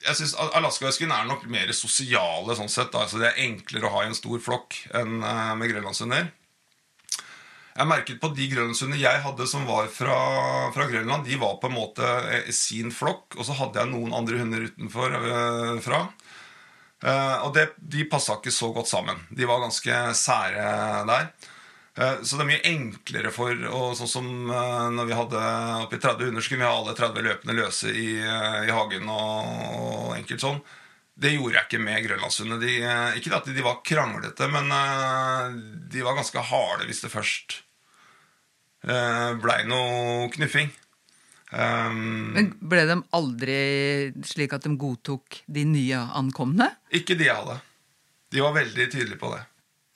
jeg 0.04 0.16
synes 0.18 0.34
Alaska 0.56 0.84
Huskyen 0.84 1.12
er 1.12 1.24
nok 1.28 1.46
mer 1.48 1.70
sosiale. 1.76 2.56
sånn 2.56 2.68
sett. 2.72 2.92
Altså, 2.96 3.20
det 3.20 3.30
er 3.30 3.40
enklere 3.46 3.88
å 3.88 3.94
ha 3.94 4.02
i 4.04 4.10
en 4.10 4.16
stor 4.16 4.40
flokk 4.44 4.76
enn 4.96 5.20
med 5.20 5.72
grønlandshunder. 5.72 6.28
Jeg 7.80 7.88
merket 7.88 8.18
på 8.20 8.28
de 8.34 8.46
grønlandshundene 8.50 9.00
jeg 9.00 9.20
hadde 9.24 9.46
som 9.48 9.62
var 9.68 9.86
fra, 9.94 10.16
fra, 10.74 10.86
Grønland, 10.90 11.24
de 11.24 11.38
var 11.40 11.54
på 11.62 11.70
en 11.70 11.76
måte 11.78 12.08
eh, 12.28 12.50
sin 12.52 12.90
flokk, 12.92 13.38
og 13.38 13.46
så 13.46 13.54
hadde 13.56 13.80
jeg 13.80 13.92
noen 13.92 14.12
andre 14.16 14.40
hunder 14.40 14.66
utenfor 14.66 15.14
uh, 15.14 15.76
fra. 15.84 16.02
Uh, 17.00 17.46
og 17.46 17.54
det, 17.56 17.70
de 17.80 18.04
passa 18.04 18.36
ikke 18.36 18.52
så 18.52 18.68
godt 18.76 18.90
sammen. 18.90 19.22
De 19.32 19.48
var 19.48 19.62
ganske 19.62 20.00
sære 20.16 20.64
der. 21.08 21.30
Uh, 21.96 22.20
så 22.22 22.36
det 22.36 22.44
er 22.44 22.50
mye 22.50 22.66
enklere 22.70 23.32
for 23.34 23.56
og 23.70 23.94
Sånn 23.98 24.10
som 24.10 24.28
uh, 24.52 24.90
når 24.92 25.08
vi 25.08 25.16
hadde 25.16 25.46
oppi 25.86 26.00
30 26.00 26.28
hunder, 26.28 26.44
skulle 26.44 26.60
vi 26.60 26.68
ha 26.68 26.74
alle 26.76 26.96
30 26.98 27.24
løpende 27.24 27.56
løse 27.56 27.94
i, 27.94 28.10
i 28.20 28.74
hagen 28.76 29.08
og, 29.08 29.48
og, 29.78 30.12
enkelt 30.18 30.44
sånn. 30.44 30.60
Det 31.20 31.34
gjorde 31.34 31.56
jeg 31.56 31.68
ikke 31.68 31.82
med 31.84 32.04
grønlandshundene. 32.04 32.60
De, 32.62 32.76
ikke 33.20 33.34
at 33.36 33.48
de 33.52 33.64
var 33.64 33.82
kranglete, 33.84 34.46
men 34.48 34.70
de 35.92 36.04
var 36.06 36.16
ganske 36.16 36.44
harde 36.48 36.86
hvis 36.88 37.02
det 37.04 37.10
først 37.12 37.58
blei 38.80 39.58
noe 39.68 40.30
knuffing. 40.32 40.70
Um, 41.50 42.30
Men 42.36 42.52
ble 42.62 42.84
de 42.86 42.96
aldri 43.16 43.60
slik 44.26 44.52
at 44.54 44.66
de 44.66 44.76
godtok 44.78 45.40
de 45.50 45.64
nye 45.66 46.02
ankomne? 46.18 46.68
Ikke 46.94 47.16
de 47.18 47.26
hadde. 47.30 47.56
De 48.30 48.42
var 48.44 48.54
veldig 48.54 48.86
tydelige 48.92 49.18
på 49.18 49.32
det. 49.34 49.40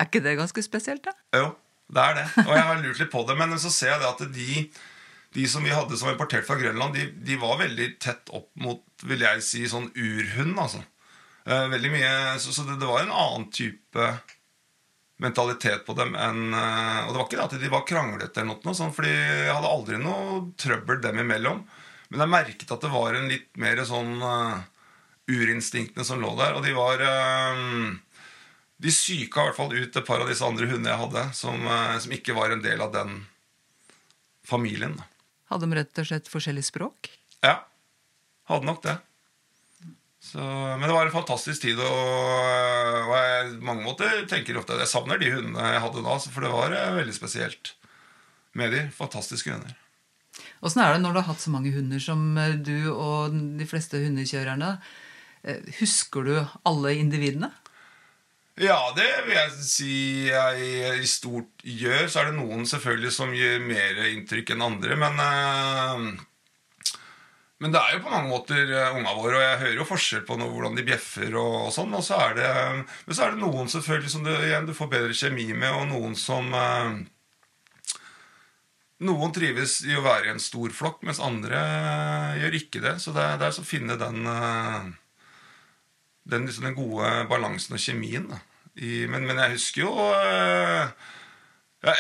Er 0.01 0.09
ikke 0.09 0.25
det 0.25 0.35
ganske 0.41 0.65
spesielt, 0.67 1.05
da? 1.07 1.15
Jo, 1.39 1.53
det 1.95 2.03
er 2.03 2.19
det. 2.19 2.25
Og 2.43 2.51
jeg 2.57 2.67
har 2.67 2.83
lurt 2.83 3.03
litt 3.03 3.13
på 3.13 3.23
det. 3.29 3.37
Men 3.39 3.55
så 3.63 3.71
ser 3.71 3.95
jeg 3.95 4.03
det 4.03 4.11
at 4.11 4.25
de, 4.35 4.65
de 5.39 5.47
som 5.51 5.63
vi 5.67 5.75
hadde 5.75 5.99
som 5.99 6.11
var 6.11 6.17
importert 6.17 6.47
fra 6.49 6.59
Grønland, 6.59 6.99
de, 6.99 7.07
de, 7.23 7.39
var 7.39 7.61
veldig 7.63 7.89
tett 8.03 8.35
opp 8.35 8.51
mot 8.59 8.83
vil 9.07 9.23
jeg 9.23 9.47
si, 9.47 9.63
sånn 9.71 9.93
urhund. 9.95 10.59
altså. 10.59 10.83
Uh, 11.47 11.69
veldig 11.71 11.93
mye, 11.93 12.13
Så, 12.43 12.57
så 12.57 12.67
det, 12.67 12.81
det, 12.81 12.91
var 12.91 13.05
en 13.05 13.15
annen 13.15 13.47
type 13.55 14.11
mentalitet 15.23 15.85
på 15.87 15.95
dem 15.97 16.15
enn 16.19 16.55
eh, 16.55 17.01
Og 17.07 17.13
det 17.13 17.19
var 17.19 17.27
ikke 17.27 17.39
det 17.39 17.47
at 17.47 17.57
de 17.63 17.73
var 17.73 17.87
kranglete, 17.89 18.43
eller 18.43 18.61
noe 18.67 18.77
sånt, 18.77 18.95
fordi 18.97 19.13
jeg 19.13 19.53
hadde 19.53 19.71
aldri 19.71 20.01
noe 20.03 20.41
trøbbel 20.61 21.01
dem 21.05 21.21
imellom. 21.23 21.65
Men 22.11 22.25
jeg 22.25 22.33
merket 22.35 22.73
at 22.75 22.85
det 22.85 22.93
var 22.93 23.17
en 23.17 23.31
litt 23.31 23.49
mer 23.59 23.81
sånn 23.89 24.19
uh, 24.23 24.59
urinstinktene 25.31 26.05
som 26.07 26.21
lå 26.23 26.35
der. 26.39 26.59
Og 26.59 26.63
de 26.63 26.75
var 26.77 27.01
uh, 27.01 27.95
De 28.79 28.93
psyka 28.93 29.41
i 29.41 29.49
hvert 29.49 29.59
fall 29.59 29.73
ut 29.73 29.97
et 29.97 30.07
par 30.07 30.23
av 30.23 30.31
disse 30.31 30.45
andre 30.47 30.69
hundene 30.69 30.93
jeg 30.93 31.01
hadde, 31.01 31.25
som, 31.35 31.65
uh, 31.67 31.97
som 31.99 32.15
ikke 32.15 32.37
var 32.37 32.55
en 32.55 32.63
del 32.63 32.85
av 32.85 32.93
den 32.95 33.25
familien. 34.47 34.99
Hadde 35.51 35.67
de 35.67 35.81
rett 35.81 36.03
og 36.05 36.11
slett 36.11 36.31
forskjellig 36.31 36.67
språk? 36.69 37.11
Ja. 37.43 37.65
Hadde 38.51 38.69
nok 38.69 38.85
det. 38.85 38.99
Så, 40.25 40.41
men 40.41 40.89
det 40.89 40.95
var 40.95 41.07
en 41.07 41.13
fantastisk 41.13 41.67
tid, 41.67 41.81
og, 41.85 42.05
og 43.05 43.15
jeg 43.19 43.57
mange 43.65 43.85
måter 43.85 44.23
tenker 44.31 44.57
ofte 44.57 44.73
at 44.73 44.81
jeg 44.87 44.93
savner 44.95 45.21
de 45.21 45.29
hundene 45.35 45.75
jeg 45.75 45.83
hadde 45.85 46.05
da, 46.07 46.15
for 46.17 46.47
det 46.47 46.53
var 46.55 46.73
eh, 46.73 46.95
veldig 46.97 47.17
spesielt 47.17 47.75
med 48.57 48.73
de. 48.73 48.87
Fantastiske 48.97 49.53
hunder. 49.53 49.75
Åssen 50.65 50.81
er 50.81 50.95
det 50.95 51.03
når 51.05 51.13
du 51.13 51.21
har 51.21 51.29
hatt 51.29 51.45
så 51.45 51.53
mange 51.53 51.75
hunder 51.75 52.01
som 52.01 52.25
eh, 52.41 52.57
du 52.57 52.89
og 52.95 53.37
de 53.61 53.69
fleste 53.69 54.01
hundekjørerne? 54.01 54.73
Eh, 55.45 55.61
husker 55.83 56.25
du 56.25 56.35
alle 56.41 56.97
individene? 57.03 57.53
Ja, 58.65 58.79
det 58.97 59.11
vil 59.27 59.35
jeg 59.37 59.55
si 59.67 59.95
jeg 60.31 61.03
i 61.03 61.09
stort 61.11 61.65
gjør. 61.67 62.07
Så 62.09 62.23
er 62.23 62.31
det 62.31 62.39
noen 62.39 62.65
selvfølgelig 62.71 63.13
som 63.13 63.35
gjør 63.35 63.61
mer 63.67 64.07
inntrykk 64.09 64.55
enn 64.55 64.71
andre, 64.73 64.97
men 65.05 66.17
men 67.65 67.73
det 67.73 67.81
er 67.81 67.95
jo 67.95 68.03
på 68.05 68.11
mange 68.13 68.29
måter 68.29 68.69
uh, 68.69 68.97
unga 68.99 69.15
våre, 69.17 69.39
og 69.39 69.43
jeg 69.43 69.61
hører 69.63 69.79
jo 69.79 69.87
forskjell 69.89 70.25
på 70.29 70.37
noe, 70.37 70.53
hvordan 70.53 70.75
de 70.77 70.83
bjeffer. 70.85 71.33
og, 71.33 71.55
og 71.63 71.71
sånn, 71.73 71.95
og 71.97 72.03
så 72.05 72.19
er 72.27 72.35
det, 72.37 72.49
Men 73.07 73.17
så 73.17 73.25
er 73.25 73.33
det 73.33 73.41
noen 73.41 73.71
selvfølgelig 73.73 74.11
som 74.13 74.27
du, 74.27 74.33
igjen, 74.37 74.67
du 74.69 74.75
får 74.77 74.91
bedre 74.93 75.17
kjemi 75.17 75.47
med, 75.57 75.71
og 75.73 75.87
noen 75.89 76.19
som 76.19 76.53
eh, 76.53 76.99
Noen 79.05 79.33
trives 79.35 79.79
i 79.89 79.97
å 79.97 80.05
være 80.05 80.29
i 80.29 80.33
en 80.35 80.41
stor 80.41 80.77
flokk, 80.77 81.01
mens 81.09 81.23
andre 81.25 81.57
uh, 81.57 82.37
gjør 82.43 82.59
ikke 82.61 82.85
det. 82.85 82.95
Så 83.01 83.17
det, 83.17 83.25
det 83.41 83.49
er 83.49 83.57
å 83.65 83.67
finne 83.67 83.97
den, 84.01 84.21
den, 86.29 86.45
liksom, 86.45 86.69
den, 86.69 86.77
gode 86.77 87.11
balansen 87.33 87.79
og 87.79 87.83
kjemien. 87.83 88.29
I, 88.77 89.07
men, 89.09 89.25
men, 89.25 89.41
jeg 89.41 89.57
husker 89.57 89.87
jo 89.87 89.97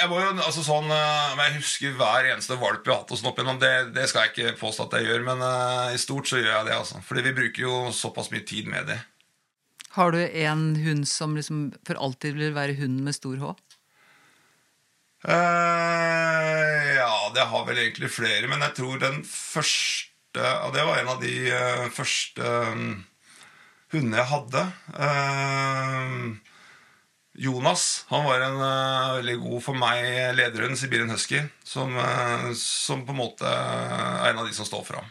jeg 0.01 0.11
må 0.11 0.21
jo, 0.21 0.31
altså 0.45 0.63
sånn, 0.65 0.91
uh, 0.91 1.41
Jeg 1.45 1.57
husker 1.59 1.97
hver 1.99 2.29
eneste 2.33 2.59
valp 2.61 2.85
vi 2.85 2.93
har 2.93 3.03
hatt 3.03 3.13
og 3.15 3.21
sånn 3.21 3.31
opp 3.31 3.41
igjennom. 3.41 3.61
Det, 3.63 3.73
det, 3.97 4.07
skal 4.11 4.27
jeg 4.27 4.35
ikke 4.35 4.61
påstå 4.61 4.87
at 4.87 4.97
jeg 4.99 5.09
gjør, 5.09 5.25
men 5.29 5.45
uh, 5.45 5.95
i 5.95 6.01
stort 6.01 6.31
så 6.31 6.41
gjør 6.41 6.51
jeg 6.51 6.69
det. 6.69 6.77
altså. 6.79 7.03
Fordi 7.07 7.25
vi 7.27 7.35
bruker 7.37 7.67
jo 7.67 7.81
såpass 7.95 8.31
mye 8.35 8.45
tid 8.49 8.71
med 8.71 8.91
det. 8.93 8.99
Har 9.95 10.15
du 10.15 10.21
en 10.25 10.65
hund 10.83 11.07
som 11.07 11.37
liksom 11.39 11.69
for 11.87 12.01
alltid 12.03 12.39
vil 12.41 12.55
være 12.57 12.79
hunden 12.81 13.07
med 13.07 13.17
stor 13.17 13.39
H? 13.43 13.55
Uh, 15.25 16.81
ja, 16.99 17.13
det 17.37 17.49
har 17.49 17.69
vel 17.69 17.81
egentlig 17.81 18.11
flere, 18.13 18.49
men 18.51 18.61
jeg 18.67 18.77
tror 18.77 18.99
den 19.01 19.23
første 19.25 20.43
Og 20.67 20.75
det 20.75 20.83
var 20.85 20.99
en 20.99 21.13
av 21.13 21.21
de 21.23 21.35
første 21.95 22.43
um, 22.43 23.05
hundene 23.95 24.19
jeg 24.19 24.31
hadde. 24.33 24.65
Uh, 24.99 26.54
Jonas 27.35 28.05
han 28.09 28.25
var 28.25 28.41
en 28.47 28.61
uh, 28.63 29.17
veldig 29.19 29.37
god 29.43 29.63
for 29.65 29.79
meg 29.79 30.07
lederhund, 30.39 30.79
Sibirien 30.79 31.11
Husky, 31.11 31.43
som, 31.67 31.97
uh, 31.99 32.53
som, 32.59 33.03
på 33.07 33.15
en 33.15 33.19
måte 33.19 33.51
er 33.51 34.31
en 34.31 34.43
av 34.43 34.47
de 34.47 34.55
som 34.55 34.69
står 34.69 34.85
fram. 34.87 35.09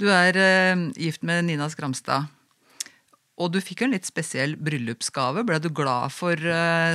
Du 0.00 0.08
er 0.08 0.36
uh, 0.40 0.86
gift 0.96 1.26
med 1.28 1.44
Nina 1.50 1.68
Skramstad. 1.72 2.30
Og 3.40 3.52
du 3.52 3.60
fikk 3.64 3.84
en 3.84 3.92
litt 3.94 4.04
spesiell 4.04 4.52
bryllupsgave. 4.60 5.44
Ble 5.48 5.56
du 5.64 5.70
glad 5.72 6.12
for 6.12 6.36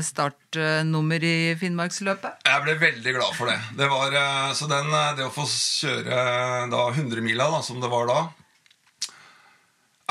startnummer 0.05 1.23
i 1.25 1.55
Finnmarksløpet? 1.57 2.45
Jeg 2.45 2.61
ble 2.61 2.75
veldig 2.83 3.13
glad 3.15 3.31
for 3.33 3.49
det. 3.49 3.55
Det, 3.79 3.87
var, 3.89 4.13
så 4.53 4.69
den, 4.69 4.93
det 5.17 5.25
å 5.25 5.33
få 5.33 5.47
kjøre 5.49 6.19
da 6.69 6.83
100-mila, 6.91 7.49
som 7.65 7.81
det 7.81 7.89
var 7.89 8.05
da, 8.11 8.19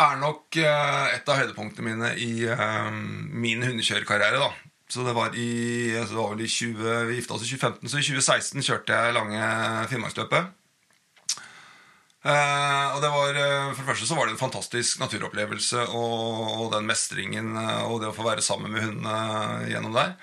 er 0.00 0.18
nok 0.18 0.59
uh, 0.59 1.07
et 1.14 1.28
av 1.30 1.38
høydepunktene 1.38 1.87
mine 1.87 2.11
i 2.18 2.46
uh, 2.50 2.90
min 2.90 3.62
hundekjørerkarriere. 3.62 4.50
Så 4.90 5.04
det 5.07 5.14
var 5.16 5.35
i, 5.38 5.94
det 5.94 6.12
var 6.12 6.35
vel 6.35 6.44
i 6.44 6.50
20, 6.50 7.07
Vi 7.09 7.16
gifta 7.18 7.37
oss 7.37 7.46
i 7.46 7.48
2015, 7.54 7.88
så 7.88 7.98
i 7.98 8.04
2016 8.04 8.66
kjørte 8.66 8.98
jeg 8.98 9.16
lange 9.16 9.48
Finnmarksløpet. 9.90 10.52
Uh, 12.24 12.94
og 12.96 13.02
det 13.04 13.11
var, 13.12 13.38
For 13.74 13.83
det 13.83 13.88
første 13.90 14.09
så 14.09 14.16
var 14.16 14.26
det 14.26 14.35
en 14.37 14.40
fantastisk 14.40 15.00
naturopplevelse 15.02 15.88
og, 15.92 16.46
og 16.62 16.70
den 16.72 16.88
mestringen 16.88 17.52
og 17.57 17.98
det 18.00 18.09
å 18.09 18.16
få 18.16 18.24
være 18.24 18.44
sammen 18.44 18.72
med 18.72 18.87
hundene 18.87 19.68
gjennom 19.68 19.96
der. 19.96 20.16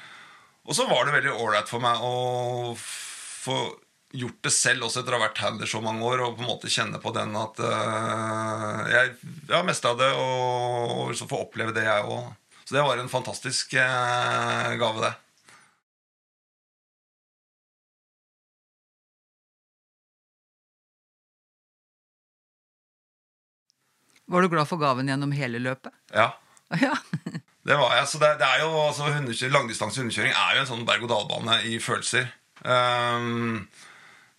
Og 0.65 0.77
så 0.77 0.87
var 0.89 1.05
det 1.05 1.15
veldig 1.17 1.35
ålreit 1.35 1.69
for 1.69 1.83
meg 1.83 2.01
å 2.05 2.73
få 2.77 3.57
gjort 4.13 4.43
det 4.43 4.51
selv 4.53 4.85
også 4.87 5.01
etter 5.01 5.15
å 5.15 5.19
ha 5.19 5.25
vært 5.27 5.41
handler 5.43 5.69
så 5.69 5.81
mange 5.83 6.05
år, 6.07 6.23
og 6.25 6.37
på 6.37 6.43
en 6.43 6.51
måte 6.51 6.71
kjenne 6.71 6.99
på 7.01 7.13
den 7.15 7.33
at 7.39 7.59
uh, 7.63 8.83
jeg, 8.91 9.15
jeg 9.47 9.55
har 9.55 9.67
mesta 9.67 9.93
det, 9.97 10.11
og, 10.19 10.95
og 11.07 11.17
så 11.17 11.27
få 11.29 11.43
oppleve 11.45 11.75
det, 11.75 11.87
jeg 11.87 12.07
òg. 12.07 12.31
Så 12.65 12.77
det 12.77 12.85
var 12.85 12.99
en 12.99 13.11
fantastisk 13.11 13.75
uh, 13.79 14.71
gave, 14.79 15.03
det. 15.03 15.13
Var 24.31 24.41
du 24.41 24.47
glad 24.47 24.67
for 24.69 24.79
gaven 24.79 25.09
gjennom 25.11 25.33
hele 25.35 25.59
løpet? 25.59 25.91
Ja. 26.15 26.29
ja. 26.79 26.93
det 27.67 27.75
var 27.75 27.97
jeg. 27.97 28.07
Så 28.07 28.19
det, 28.21 28.29
det 28.39 28.47
er 28.47 28.61
jo, 28.63 28.69
altså, 28.79 29.09
Langdistanse 29.51 29.99
hundekjøring 29.99 30.31
er 30.31 30.55
jo 30.55 30.61
en 30.61 30.69
sånn 30.69 30.85
berg-og-dal-bane 30.87 31.57
i 31.67 31.75
følelser. 31.83 32.29
Um, 32.63 33.65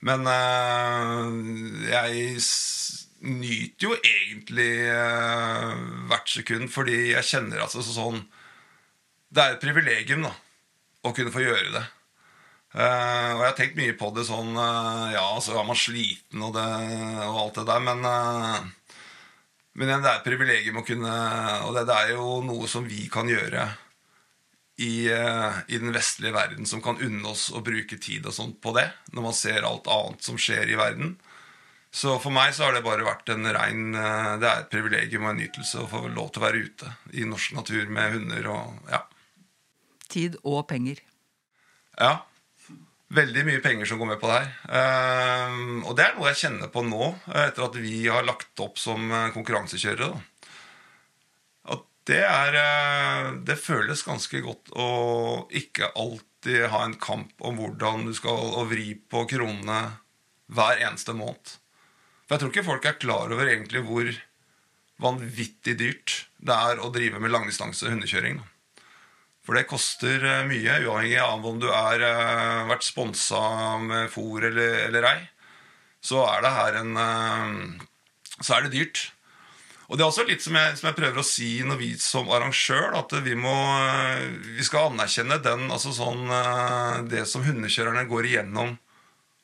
men 0.02 0.26
uh, 0.26 1.30
jeg 1.86 2.42
nyter 3.22 3.86
jo 3.86 3.96
egentlig 3.98 4.70
uh, 4.90 5.74
hvert 6.10 6.30
sekund, 6.30 6.70
fordi 6.74 7.12
jeg 7.12 7.28
kjenner 7.28 7.62
altså 7.62 7.84
sånn 7.86 8.24
Det 9.32 9.42
er 9.42 9.54
et 9.54 9.62
privilegium, 9.62 10.26
da, 10.26 10.32
å 11.06 11.14
kunne 11.14 11.32
få 11.34 11.44
gjøre 11.44 11.70
det. 11.76 11.84
Uh, 12.74 12.82
og 13.36 13.44
jeg 13.44 13.46
har 13.46 13.56
tenkt 13.60 13.78
mye 13.78 13.94
på 14.00 14.10
det 14.16 14.26
sånn 14.26 14.56
Ja, 14.56 15.26
så 15.44 15.58
er 15.60 15.66
man 15.68 15.78
sliten 15.78 16.40
og, 16.40 16.54
det, 16.56 16.68
og 17.28 17.40
alt 17.44 17.60
det 17.60 17.66
der, 17.68 17.82
men 17.84 18.06
Men 19.72 19.90
det 19.92 20.08
er 20.08 20.18
et 20.18 20.24
privilegium 20.24 20.80
å 20.80 20.84
kunne 20.84 21.12
Og 21.66 21.76
det, 21.76 21.84
det 21.88 21.98
er 21.98 22.14
jo 22.14 22.40
noe 22.44 22.68
som 22.68 22.88
vi 22.88 23.06
kan 23.12 23.28
gjøre 23.28 23.68
i, 24.80 25.08
uh, 25.12 25.58
i 25.68 25.78
den 25.78 25.92
vestlige 25.92 26.34
verden, 26.34 26.66
som 26.66 26.82
kan 26.82 27.00
unne 27.02 27.28
oss 27.28 27.50
å 27.52 27.60
bruke 27.64 27.98
tid 28.00 28.26
og 28.26 28.34
sånt 28.36 28.60
på 28.64 28.72
det, 28.76 28.88
når 29.12 29.26
man 29.28 29.36
ser 29.36 29.68
alt 29.68 29.90
annet 29.90 30.24
som 30.24 30.40
skjer 30.40 30.72
i 30.72 30.78
verden. 30.80 31.16
Så 31.92 32.16
for 32.22 32.32
meg 32.32 32.54
så 32.56 32.64
har 32.66 32.76
det 32.76 32.84
bare 32.86 33.04
vært 33.04 33.28
en 33.34 33.44
rein 33.52 33.92
uh, 33.92 34.38
Det 34.40 34.48
er 34.48 34.62
et 34.62 34.70
privilegium 34.72 35.26
og 35.26 35.34
en 35.34 35.42
nytelse 35.42 35.82
å 35.82 35.90
få 35.90 36.06
lov 36.08 36.32
til 36.32 36.40
å 36.40 36.46
være 36.46 36.62
ute 36.64 36.92
i 37.20 37.26
norsk 37.28 37.56
natur 37.58 37.88
med 37.92 38.16
hunder 38.16 38.52
og 38.54 38.92
Ja. 38.92 39.04
Tid 40.12 40.36
og 40.44 40.66
penger. 40.68 41.00
Ja. 42.00 42.24
Veldig 43.12 43.44
mye 43.44 43.60
penger 43.64 43.88
som 43.88 44.00
går 44.00 44.14
med 44.14 44.20
på 44.20 44.28
det 44.28 44.38
her. 44.40 44.50
Ehm, 44.78 45.82
og 45.84 45.96
det 45.96 46.04
er 46.04 46.14
noe 46.16 46.30
jeg 46.30 46.40
kjenner 46.46 46.70
på 46.72 46.84
nå, 46.84 47.08
eh, 47.28 47.46
etter 47.50 47.64
at 47.66 47.76
vi 47.80 48.06
har 48.08 48.24
lagt 48.24 48.60
opp 48.64 48.80
som 48.80 49.04
eh, 49.12 49.30
konkurransekjørere. 49.34 50.08
Da. 50.12 50.31
Det 52.08 52.22
er 52.26 52.56
eh, 52.58 53.30
Det 53.46 53.58
føles 53.60 54.04
ganske 54.06 54.42
godt 54.42 54.72
å 54.74 54.88
ikke 55.54 55.92
alltid 55.94 56.66
ha 56.72 56.84
en 56.86 56.98
kamp 56.98 57.32
om 57.46 57.60
hvordan 57.60 58.08
du 58.08 58.14
skal 58.16 58.56
vri 58.70 58.94
på 58.96 59.24
kronene 59.30 59.80
hver 60.52 60.82
eneste 60.82 61.14
måned. 61.14 61.56
For 62.26 62.34
jeg 62.34 62.42
tror 62.42 62.52
ikke 62.52 62.66
folk 62.66 62.88
er 62.88 62.98
klar 62.98 63.34
over 63.34 63.46
egentlig 63.46 63.84
hvor 63.86 64.10
vanvittig 65.02 65.76
dyrt 65.78 66.16
det 66.42 66.54
er 66.54 66.82
å 66.82 66.90
drive 66.94 67.22
med 67.22 67.32
langdistanse 67.32 67.90
hundekjøring. 67.90 68.40
For 69.46 69.58
det 69.58 69.68
koster 69.70 70.22
eh, 70.26 70.44
mye, 70.50 70.80
uavhengig 70.82 71.22
av 71.22 71.46
om 71.46 71.62
du 71.62 71.68
har 71.70 72.02
eh, 72.02 72.66
vært 72.70 72.86
sponsa 72.86 73.78
med 73.82 74.10
fôr 74.10 74.50
eller, 74.50 74.78
eller 74.88 75.08
ei. 75.14 75.18
Så 76.02 76.18
er 76.26 76.42
det 76.42 76.50
her 76.56 76.76
en 76.80 76.96
Så 78.42 78.56
er 78.56 78.64
det 78.64 78.72
dyrt. 78.74 79.11
Og 79.92 79.98
det 80.00 80.06
er 80.06 80.08
også 80.08 80.24
litt 80.24 80.40
som 80.40 80.54
jeg, 80.56 80.76
som 80.80 80.86
jeg 80.88 80.96
prøver 80.96 81.20
å 81.20 81.26
si 81.26 81.50
når 81.68 81.76
vi 81.76 81.90
som 82.00 82.30
arrangør, 82.32 82.94
at 82.96 83.12
vi 83.26 83.34
må 83.36 83.52
eh, 83.52 84.22
Vi 84.56 84.64
skal 84.64 84.88
anerkjenne 84.88 85.36
den, 85.44 85.66
altså 85.68 85.92
sånn 85.92 86.32
eh, 86.32 87.02
Det 87.12 87.26
som 87.28 87.44
hundekjørerne 87.44 88.06
går 88.08 88.30
igjennom 88.30 88.78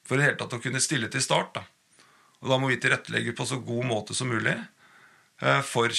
for 0.09 0.17
i 0.17 0.23
det 0.23 0.31
hele 0.31 0.39
tatt 0.41 0.55
å 0.57 0.61
kunne 0.65 0.81
stille 0.81 1.11
til 1.13 1.21
start. 1.21 1.59
Da. 1.59 2.01
Og 2.41 2.49
da 2.49 2.57
må 2.57 2.71
vi 2.71 2.79
tilrettelegge 2.81 3.35
på 3.37 3.45
så 3.45 3.59
god 3.61 3.85
måte 3.91 4.17
som 4.17 4.31
mulig 4.33 4.55
eh, 4.55 5.61
for, 5.69 5.93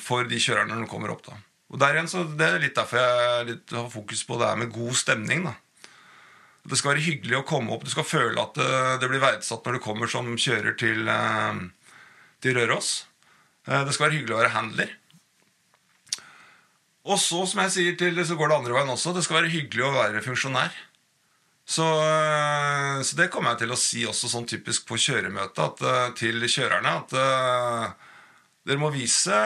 for 0.00 0.30
de 0.30 0.38
kjørerne 0.40 0.72
når 0.72 0.86
de 0.86 0.88
kommer 0.88 1.12
opp. 1.12 1.26
da. 1.26 1.36
Og 1.68 1.82
der 1.82 1.98
igjen, 1.98 2.08
så 2.08 2.24
Det 2.24 2.46
er 2.46 2.64
litt 2.64 2.78
derfor 2.80 3.02
jeg 3.02 3.50
litt 3.50 3.76
har 3.76 3.92
fokus 3.92 4.24
på 4.24 4.40
det 4.40 4.48
her 4.48 4.62
med 4.62 4.72
god 4.72 4.96
stemning. 4.96 5.44
da. 5.50 5.52
Det 6.64 6.80
skal 6.80 6.94
være 6.94 7.04
hyggelig 7.04 7.42
å 7.42 7.44
komme 7.52 7.76
opp. 7.76 7.84
Du 7.84 7.92
skal 7.92 8.08
føle 8.08 8.40
at 8.40 8.56
det 9.02 9.12
blir 9.12 9.20
verdsatt 9.20 9.68
når 9.68 9.76
du 9.76 9.84
kommer 9.84 10.08
som 10.08 10.32
kjører 10.40 10.80
til, 10.80 11.12
til 12.40 12.56
Røros. 12.56 12.94
Eh, 13.68 13.84
Det 13.84 13.94
skal 13.94 14.08
være 14.08 14.18
hyggelig 14.18 14.36
å 14.36 14.40
være 14.42 14.54
handler. 14.56 14.92
Og 17.10 17.16
så, 17.18 17.46
som 17.48 17.62
jeg 17.64 17.74
sier 17.74 17.96
til, 17.98 18.20
så 18.26 18.36
går 18.36 18.50
det 18.50 18.56
andre 18.60 18.76
veien 18.76 18.92
også. 18.92 19.14
Det 19.16 19.24
skal 19.24 19.40
være 19.40 19.52
hyggelig 19.54 19.86
å 19.86 19.94
være 19.96 20.22
funksjonær. 20.24 20.74
Så, 21.70 21.86
eh, 21.86 23.00
så 23.06 23.16
det 23.16 23.30
kommer 23.30 23.54
jeg 23.54 23.64
til 23.64 23.72
å 23.72 23.78
si 23.78 24.04
også 24.08 24.28
sånn 24.28 24.48
typisk 24.50 24.86
på 24.88 24.98
kjøremøtet 24.98 25.82
eh, 25.86 26.08
til 26.18 26.42
kjørerne. 26.44 26.96
At 27.00 27.14
dere 28.66 28.78
må 28.80 28.90
vise 28.92 29.38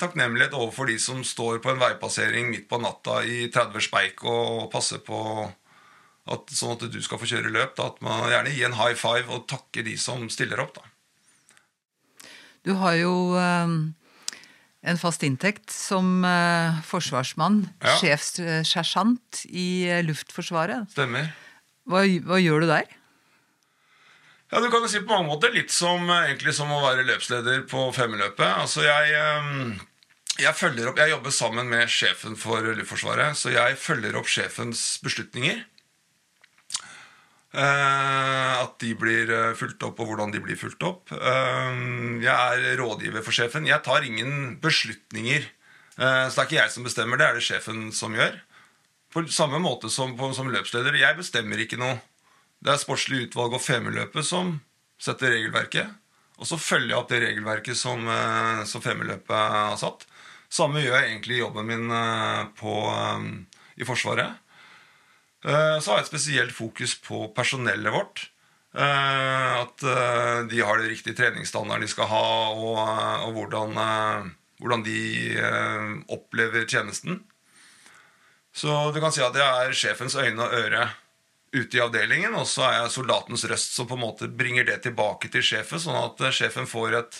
takknemlighet 0.00 0.54
overfor 0.56 0.88
de 0.88 0.96
som 0.98 1.20
står 1.26 1.60
på 1.62 1.74
en 1.74 1.82
veipassering 1.82 2.48
midt 2.50 2.68
på 2.70 2.80
natta 2.80 3.20
i 3.26 3.50
30 3.52 3.84
speik 3.84 4.24
og 4.24 4.70
passer 4.72 5.02
på 5.04 5.20
at, 5.44 6.48
sånn 6.56 6.72
at 6.78 6.86
du 6.88 7.00
skal 7.04 7.20
få 7.20 7.28
kjøre 7.28 7.52
løp. 7.52 7.74
Da, 7.76 7.90
at 7.92 8.00
man 8.04 8.30
gjerne 8.32 8.54
gi 8.54 8.64
en 8.64 8.78
high 8.78 8.96
five 8.96 9.28
og 9.28 9.44
takke 9.50 9.84
de 9.84 9.98
som 10.00 10.24
stiller 10.32 10.62
opp. 10.64 10.78
da. 10.80 10.93
Du 12.64 12.72
har 12.80 12.96
jo 12.96 13.14
eh, 13.36 13.72
en 14.84 15.00
fast 15.00 15.24
inntekt 15.26 15.72
som 15.72 16.24
eh, 16.24 16.80
forsvarsmann, 16.88 17.62
Ja. 17.84 17.96
sjefssersjant 18.00 19.44
i 19.50 19.84
eh, 19.88 20.02
Luftforsvaret. 20.06 20.88
Stemmer. 20.96 21.32
Hva, 21.84 22.04
hva 22.24 22.38
gjør 22.40 22.64
du 22.64 22.70
der? 22.72 22.86
Ja, 24.52 24.60
du 24.62 24.70
kan 24.70 24.84
jo 24.84 24.88
si 24.88 25.00
på 25.02 25.10
mange 25.10 25.28
måter 25.28 25.52
litt 25.52 25.72
som, 25.74 26.06
som 26.54 26.70
å 26.72 26.80
være 26.84 27.04
løpsleder 27.08 27.64
på 27.68 27.88
femmeløpet. 27.96 28.46
Altså, 28.46 28.84
jeg, 28.86 29.78
jeg 30.38 30.54
følger 30.56 30.88
opp, 30.92 31.00
jeg 31.02 31.10
jobber 31.10 31.34
sammen 31.34 31.68
med 31.72 31.90
sjefen 31.90 32.36
for 32.38 32.62
Luftforsvaret, 32.62 33.34
så 33.40 33.50
jeg 33.52 33.76
følger 33.80 34.16
opp 34.20 34.30
sjefens 34.30 34.84
beslutninger. 35.04 35.64
Eh, 37.54 38.54
at 38.58 38.72
de 38.82 38.90
blir 38.98 39.30
eh, 39.30 39.52
fulgt 39.54 39.84
opp, 39.86 40.00
og 40.02 40.10
hvordan 40.10 40.32
de 40.34 40.40
blir 40.42 40.58
fulgt 40.58 40.82
opp. 40.86 41.12
Eh, 41.14 41.76
jeg 42.24 42.32
er 42.34 42.80
rådgiver 42.80 43.22
for 43.22 43.36
sjefen. 43.36 43.68
Jeg 43.68 43.84
tar 43.86 44.06
ingen 44.06 44.56
beslutninger. 44.62 45.46
Så 45.94 46.34
det 46.34 46.40
er 46.40 46.46
ikke 46.48 46.56
jeg 46.56 46.70
som 46.74 46.82
bestemmer, 46.82 47.18
det 47.20 47.26
er 47.28 47.36
det 47.38 47.44
sjefen 47.46 47.92
som 47.94 48.16
gjør. 48.18 48.32
På 49.14 49.22
samme 49.30 49.60
måte 49.62 49.86
som, 49.94 50.16
som 50.34 50.48
løpsleder. 50.50 50.96
Jeg 50.98 51.14
bestemmer 51.14 51.60
ikke 51.62 51.78
noe. 51.78 52.00
Det 52.58 52.72
er 52.72 52.80
sportslig 52.82 53.28
utvalg 53.28 53.54
og 53.54 53.62
Femundløpet 53.62 54.26
som 54.26 54.56
setter 54.98 55.30
regelverket. 55.36 55.92
Og 56.42 56.50
så 56.50 56.58
følger 56.58 56.96
jeg 56.96 56.98
opp 56.98 57.12
det 57.12 57.20
regelverket 57.22 57.78
som, 57.78 58.10
som 58.66 58.82
Femundløpet 58.82 59.54
har 59.54 59.78
satt. 59.78 60.02
Samme 60.50 60.82
gjør 60.82 60.98
jeg 60.98 61.12
egentlig 61.12 61.38
i 61.38 61.44
jobben 61.44 61.70
min 61.70 61.94
på, 62.58 62.74
i 63.78 63.86
Forsvaret. 63.86 64.42
Eh, 65.44 65.78
Så 65.80 65.90
har 65.90 65.98
jeg 65.98 66.06
et 66.06 66.12
spesielt 66.12 66.54
fokus 66.56 66.94
på 67.04 67.28
personellet 67.36 67.92
vårt. 67.92 68.30
Eh, 68.74 69.52
At 69.60 69.82
eh, 69.82 70.40
de 70.48 70.60
har 70.60 70.78
den 70.78 70.88
riktige 70.88 71.16
treningsstandarden 71.18 71.84
de 71.84 71.90
skal 71.92 72.08
ha, 72.10 72.24
og, 72.56 72.80
og 73.28 73.36
hvordan, 73.36 73.76
hvordan 74.58 74.82
de 74.86 74.98
opplever 76.08 76.66
tjenesten. 76.66 77.22
Så 78.54 78.70
du 78.94 79.00
kan 79.02 79.12
si 79.12 79.22
at 79.22 79.34
jeg 79.34 79.66
er 79.66 79.74
sjefens 79.74 80.14
øyne 80.14 80.42
og 80.44 80.52
øre 80.54 80.88
ute 81.54 81.76
i 81.78 81.80
avdelingen, 81.82 82.34
og 82.34 82.46
så 82.50 82.64
er 82.66 82.74
jeg 82.78 82.92
soldatens 82.94 83.44
røst 83.50 83.74
som 83.76 83.86
på 83.90 83.94
en 83.98 84.02
måte 84.02 84.28
bringer 84.30 84.66
det 84.66 84.80
tilbake 84.82 85.30
til 85.30 85.42
sjefen, 85.42 85.78
sånn 85.82 85.98
at 85.98 86.22
sjefen 86.34 86.66
får 86.66 86.96
et, 86.98 87.18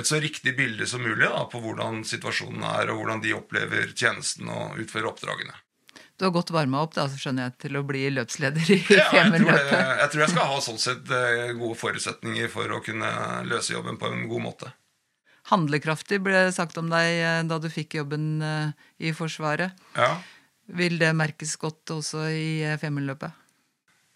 et 0.00 0.08
så 0.08 0.20
riktig 0.20 0.54
bilde 0.56 0.86
som 0.88 1.04
mulig 1.04 1.28
da, 1.28 1.44
på 1.48 1.60
hvordan 1.64 2.04
situasjonen 2.08 2.64
er, 2.64 2.92
og 2.92 3.00
hvordan 3.02 3.24
de 3.24 3.34
opplever 3.36 3.92
tjenesten 3.96 4.48
og 4.52 4.80
utfører 4.80 5.10
oppdragene. 5.12 5.56
Du 6.18 6.26
har 6.26 6.32
godt 6.34 6.50
varma 6.50 6.80
opp 6.82 6.96
da, 6.96 7.04
så 7.06 7.14
skjønner 7.20 7.46
jeg, 7.46 7.54
til 7.62 7.78
å 7.78 7.84
bli 7.86 8.08
løpsleder 8.10 8.72
i 8.74 8.78
Ja, 8.90 9.04
jeg, 9.14 9.30
tror 9.30 9.52
det, 9.52 9.52
Femundløpet. 9.54 9.82
jeg 10.02 10.10
tror 10.12 10.22
jeg 10.24 10.32
skal 10.32 10.48
ha 10.50 10.58
sånn 10.64 10.80
sett 10.82 11.12
eh, 11.14 11.52
gode 11.54 11.78
forutsetninger 11.78 12.50
for 12.50 12.74
å 12.74 12.80
kunne 12.82 13.10
løse 13.46 13.76
jobben 13.76 14.00
på 14.00 14.10
en 14.10 14.24
god 14.30 14.44
måte. 14.48 14.72
Handlekraftig 15.52 16.18
ble 16.26 16.48
sagt 16.52 16.76
om 16.80 16.90
deg 16.90 17.20
eh, 17.22 17.44
da 17.46 17.60
du 17.62 17.68
fikk 17.70 18.00
jobben 18.00 18.26
eh, 18.42 18.88
i 18.98 19.14
Forsvaret. 19.14 19.78
Ja. 19.94 20.16
Vil 20.80 20.98
det 21.00 21.14
merkes 21.16 21.54
godt 21.56 21.94
også 21.94 22.26
i 22.34 22.66
femmerløpet? 22.82 23.46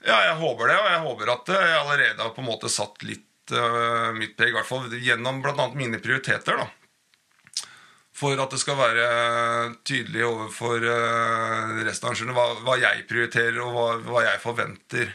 Ja, 0.03 0.19
jeg 0.27 0.35
håper 0.43 0.73
det, 0.73 0.81
og 0.83 0.91
jeg 0.91 1.03
håper 1.07 1.35
at 1.37 1.55
jeg 1.55 1.79
allerede 1.79 2.25
har 2.27 2.35
på 2.35 2.43
en 2.43 2.51
måte 2.51 2.69
satt 2.73 3.05
litt 3.07 3.55
uh, 3.55 4.11
mitt 4.17 4.35
preg, 4.35 4.51
i 4.51 4.57
hvert 4.57 4.67
fall 4.67 4.91
gjennom 4.99 5.39
bl.a. 5.45 5.69
mine 5.79 6.01
prioriteter. 6.03 6.59
da. 6.59 6.67
For 8.23 8.39
at 8.39 8.53
det 8.55 8.61
skal 8.63 8.79
være 8.79 9.07
tydelig 9.89 10.23
overfor 10.29 10.85
uh, 10.87 11.81
resten 11.83 12.07
av 12.07 12.13
arrangørene 12.13 12.37
hva, 12.37 12.45
hva 12.63 12.77
jeg 12.79 13.07
prioriterer, 13.11 13.59
og 13.65 13.73
hva, 13.75 13.87
hva 14.07 14.23
jeg 14.29 14.43
forventer 14.45 15.11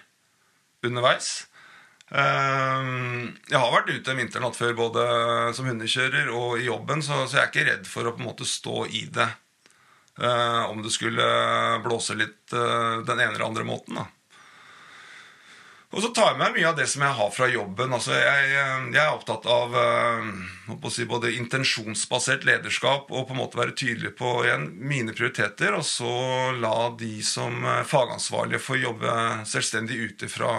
underveis. 0.83 1.29
Uh, 2.11 3.31
jeg 3.47 3.61
har 3.61 3.71
vært 3.71 3.93
ute 3.93 4.11
en 4.11 4.19
vinternatt 4.19 4.59
før, 4.59 4.75
både 4.75 5.07
som 5.55 5.71
hundekjører 5.71 6.33
og 6.35 6.59
i 6.59 6.67
jobben, 6.67 7.03
så, 7.05 7.23
så 7.23 7.39
jeg 7.39 7.45
er 7.45 7.53
ikke 7.53 7.67
redd 7.69 7.87
for 7.87 8.09
å 8.09 8.15
på 8.17 8.23
en 8.23 8.27
måte 8.27 8.47
stå 8.47 8.83
i 8.91 9.07
det. 9.15 9.29
Om 10.17 10.79
det 10.81 10.89
skulle 10.89 11.25
blåse 11.85 12.15
litt 12.17 12.49
den 12.49 13.19
ene 13.19 13.35
eller 13.35 13.43
andre 13.45 13.65
måten. 13.67 13.99
da. 13.99 14.07
Og 15.95 16.01
så 16.03 16.09
tar 16.11 16.33
jeg 16.33 16.39
med 16.41 16.55
mye 16.57 16.67
av 16.67 16.75
det 16.75 16.85
som 16.91 17.03
jeg 17.05 17.15
har 17.15 17.29
fra 17.31 17.47
jobben. 17.47 17.93
Altså, 17.95 18.11
jeg, 18.11 18.47
jeg 18.51 18.99
er 18.99 19.13
opptatt 19.13 19.45
av 19.47 19.75
eh, 19.79 20.87
si, 20.91 21.05
både 21.07 21.31
intensjonsbasert 21.37 22.43
lederskap 22.47 23.07
og 23.07 23.29
på 23.29 23.35
en 23.35 23.39
måte 23.39 23.59
være 23.59 23.75
tydelig 23.77 24.11
på 24.19 24.33
igjen, 24.43 24.67
mine 24.83 25.15
prioriteter, 25.15 25.77
og 25.77 25.85
så 25.87 26.11
la 26.59 26.89
de 26.99 27.13
som 27.23 27.63
eh, 27.63 27.85
fagansvarlige 27.87 28.59
få 28.59 28.81
jobbe 28.81 29.13
selvstendig 29.47 30.01
ut 30.09 30.27
ifra 30.27 30.57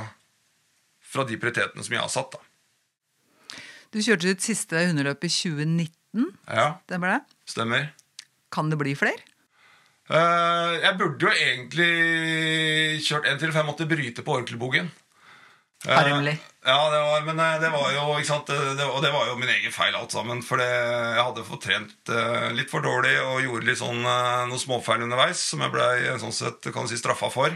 fra 1.08 1.24
de 1.28 1.38
prioritetene 1.40 1.84
som 1.84 1.94
jeg 1.96 2.04
har 2.04 2.12
satt. 2.12 2.36
Da. 2.36 3.60
Du 3.92 4.00
kjørte 4.04 4.28
ditt 4.28 4.44
siste 4.44 4.80
hundeløp 4.88 5.24
i 5.24 5.30
2019, 5.32 6.26
Ja, 6.48 6.66
stemmer 6.88 7.14
det? 7.14 7.20
stemmer. 7.48 7.90
Kan 8.52 8.68
det 8.72 8.76
bli 8.80 8.94
flere? 8.96 9.20
Uh, 10.08 10.76
jeg 10.80 10.96
burde 11.00 11.28
jo 11.28 11.32
egentlig 11.32 13.00
kjørt 13.04 13.28
en 13.28 13.40
til, 13.40 13.52
for 13.52 13.60
jeg 13.60 13.68
måtte 13.68 13.88
bryte 13.88 14.24
på 14.24 14.36
orkelbogen. 14.40 14.88
Eh, 15.86 15.94
Harmelig. 15.94 16.34
Ja, 16.66 16.90
det 16.90 16.98
var, 17.00 17.22
men 17.28 17.38
eh, 17.38 17.60
det 17.62 17.68
var 17.70 17.92
jo 17.94 18.04
ikke 18.18 18.28
sant, 18.32 18.50
det, 18.50 18.74
det, 18.80 18.86
Og 18.90 18.98
det 19.04 19.12
var 19.14 19.28
jo 19.30 19.36
min 19.38 19.52
egen 19.52 19.72
feil, 19.72 19.94
alt 19.94 20.12
sammen. 20.12 20.42
For 20.44 20.60
jeg 20.62 21.22
hadde 21.22 21.46
fått 21.46 21.64
trent 21.68 22.12
eh, 22.12 22.48
litt 22.56 22.72
for 22.72 22.82
dårlig 22.84 23.14
og 23.22 23.42
gjorde 23.44 23.68
litt 23.70 23.80
sånn, 23.80 24.02
eh, 24.02 24.44
noen 24.50 24.62
småfeil 24.62 25.06
underveis 25.06 25.42
som 25.52 25.62
jeg 25.62 25.74
ble 25.74 25.88
sånn 26.24 26.34
sett 26.34 26.70
kan 26.74 26.88
du 26.88 26.92
si, 26.92 26.98
straffa 27.00 27.30
for. 27.32 27.54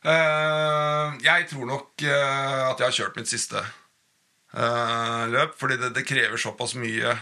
Eh, 0.00 1.06
jeg 1.24 1.48
tror 1.50 1.66
nok 1.68 2.04
eh, 2.04 2.60
at 2.70 2.80
jeg 2.80 2.86
har 2.88 2.96
kjørt 2.96 3.18
mitt 3.20 3.28
siste 3.32 3.60
eh, 3.60 5.24
løp, 5.32 5.56
fordi 5.60 5.80
det, 5.80 5.94
det 5.96 6.06
krever 6.08 6.40
såpass 6.40 6.76
mye 6.80 7.16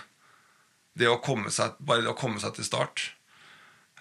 det 0.99 1.09
å 1.11 1.21
komme 1.23 1.51
seg, 1.55 1.79
bare 1.79 2.03
det 2.05 2.11
å 2.11 2.19
komme 2.19 2.43
seg 2.43 2.55
til 2.59 2.67
start. 2.67 3.09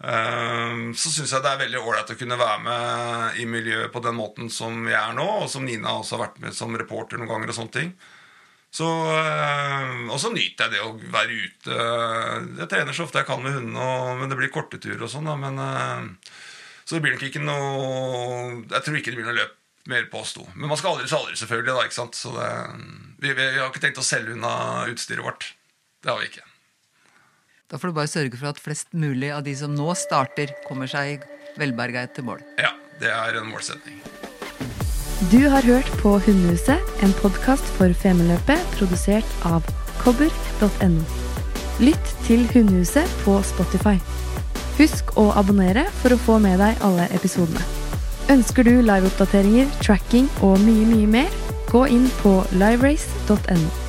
Ehm, 0.06 0.92
så 0.94 1.10
syns 1.10 1.32
jeg 1.34 1.42
det 1.42 1.52
er 1.52 1.64
veldig 1.64 1.80
ålreit 1.82 2.12
å 2.14 2.18
kunne 2.20 2.38
være 2.38 2.60
med 2.62 3.40
i 3.42 3.48
miljøet 3.50 3.94
på 3.94 4.02
den 4.06 4.18
måten 4.20 4.52
som 4.54 4.86
jeg 4.86 4.98
er 5.00 5.16
nå, 5.18 5.26
og 5.42 5.50
som 5.50 5.66
Nina 5.66 5.96
også 5.98 6.18
har 6.18 6.28
vært 6.28 6.40
med 6.44 6.54
som 6.58 6.78
reporter 6.78 7.18
noen 7.18 7.32
ganger. 7.32 7.54
Og 7.54 7.58
sånne 7.58 7.76
ting 7.80 7.92
så, 8.78 8.86
ehm, 9.16 10.10
Og 10.12 10.20
så 10.20 10.30
nyter 10.34 10.68
jeg 10.68 10.76
det 10.76 10.84
å 10.84 10.98
være 11.14 11.38
ute. 11.48 11.78
Jeg 12.60 12.70
trener 12.70 12.94
så 12.94 13.08
ofte 13.08 13.24
jeg 13.24 13.30
kan 13.30 13.42
med 13.42 13.56
hundene, 13.56 14.18
men 14.20 14.30
det 14.30 14.38
blir 14.38 14.54
korte 14.54 14.78
turer 14.78 15.02
og 15.02 15.10
sånn. 15.10 15.28
Ehm, 15.28 16.18
Så 16.86 16.96
det 16.96 17.02
blir 17.02 17.16
nok 17.18 17.24
ikke 17.28 17.44
noe 17.44 18.64
Jeg 18.70 18.84
tror 18.84 18.96
ikke 18.96 19.12
det 19.12 19.18
blir 19.18 19.26
noe 19.28 19.40
løp 19.40 19.56
mer 19.88 20.04
på 20.12 20.20
oss 20.20 20.34
to. 20.34 20.46
Men 20.54 20.68
man 20.68 20.78
skal 20.78 20.96
aldri 20.96 21.08
så 21.08 21.18
aldri, 21.22 21.36
selvfølgelig. 21.40 21.90
da? 21.96 22.08
Så 22.12 22.32
det, 22.36 22.50
vi, 23.20 23.34
vi 23.34 23.58
har 23.58 23.70
ikke 23.72 23.80
tenkt 23.80 23.98
å 23.98 24.04
selge 24.04 24.36
unna 24.36 24.86
utstyret 24.92 25.24
vårt. 25.24 25.54
Det 26.04 26.12
har 26.12 26.20
vi 26.20 26.28
ikke. 26.28 26.44
Da 27.68 27.76
får 27.76 27.92
du 27.92 27.98
bare 27.98 28.08
sørge 28.08 28.38
for 28.40 28.48
at 28.48 28.60
flest 28.64 28.94
mulig 28.96 29.28
av 29.36 29.42
de 29.44 29.52
som 29.60 29.74
nå 29.76 29.92
starter, 30.00 30.54
kommer 30.68 30.88
seg 30.88 31.26
velberga 31.60 32.06
til 32.16 32.24
mål. 32.30 32.44
Ja, 32.62 32.72
det 33.02 33.12
er 33.12 33.40
en 33.42 33.50
målsetning. 33.52 33.98
Du 35.34 35.50
har 35.52 35.66
hørt 35.66 35.90
på 36.00 36.14
Hundehuset, 36.24 36.80
en 37.04 37.12
podkast 37.20 37.68
for 37.76 37.92
Femundløpet 38.04 38.62
produsert 38.78 39.28
av 39.50 39.66
kobber.no. 40.00 41.04
Lytt 41.84 42.14
til 42.28 42.46
Hundehuset 42.54 43.18
på 43.26 43.36
Spotify. 43.50 43.98
Husk 44.78 45.12
å 45.20 45.34
abonnere 45.36 45.84
for 46.00 46.16
å 46.16 46.20
få 46.22 46.38
med 46.40 46.62
deg 46.64 46.80
alle 46.88 47.10
episodene. 47.18 47.66
Ønsker 48.32 48.64
du 48.64 48.78
liveoppdateringer, 48.86 49.68
tracking 49.84 50.30
og 50.46 50.56
mye, 50.64 50.88
mye 50.94 51.12
mer, 51.18 51.36
gå 51.74 51.84
inn 51.92 52.08
på 52.22 52.38
liverace.no. 52.56 53.87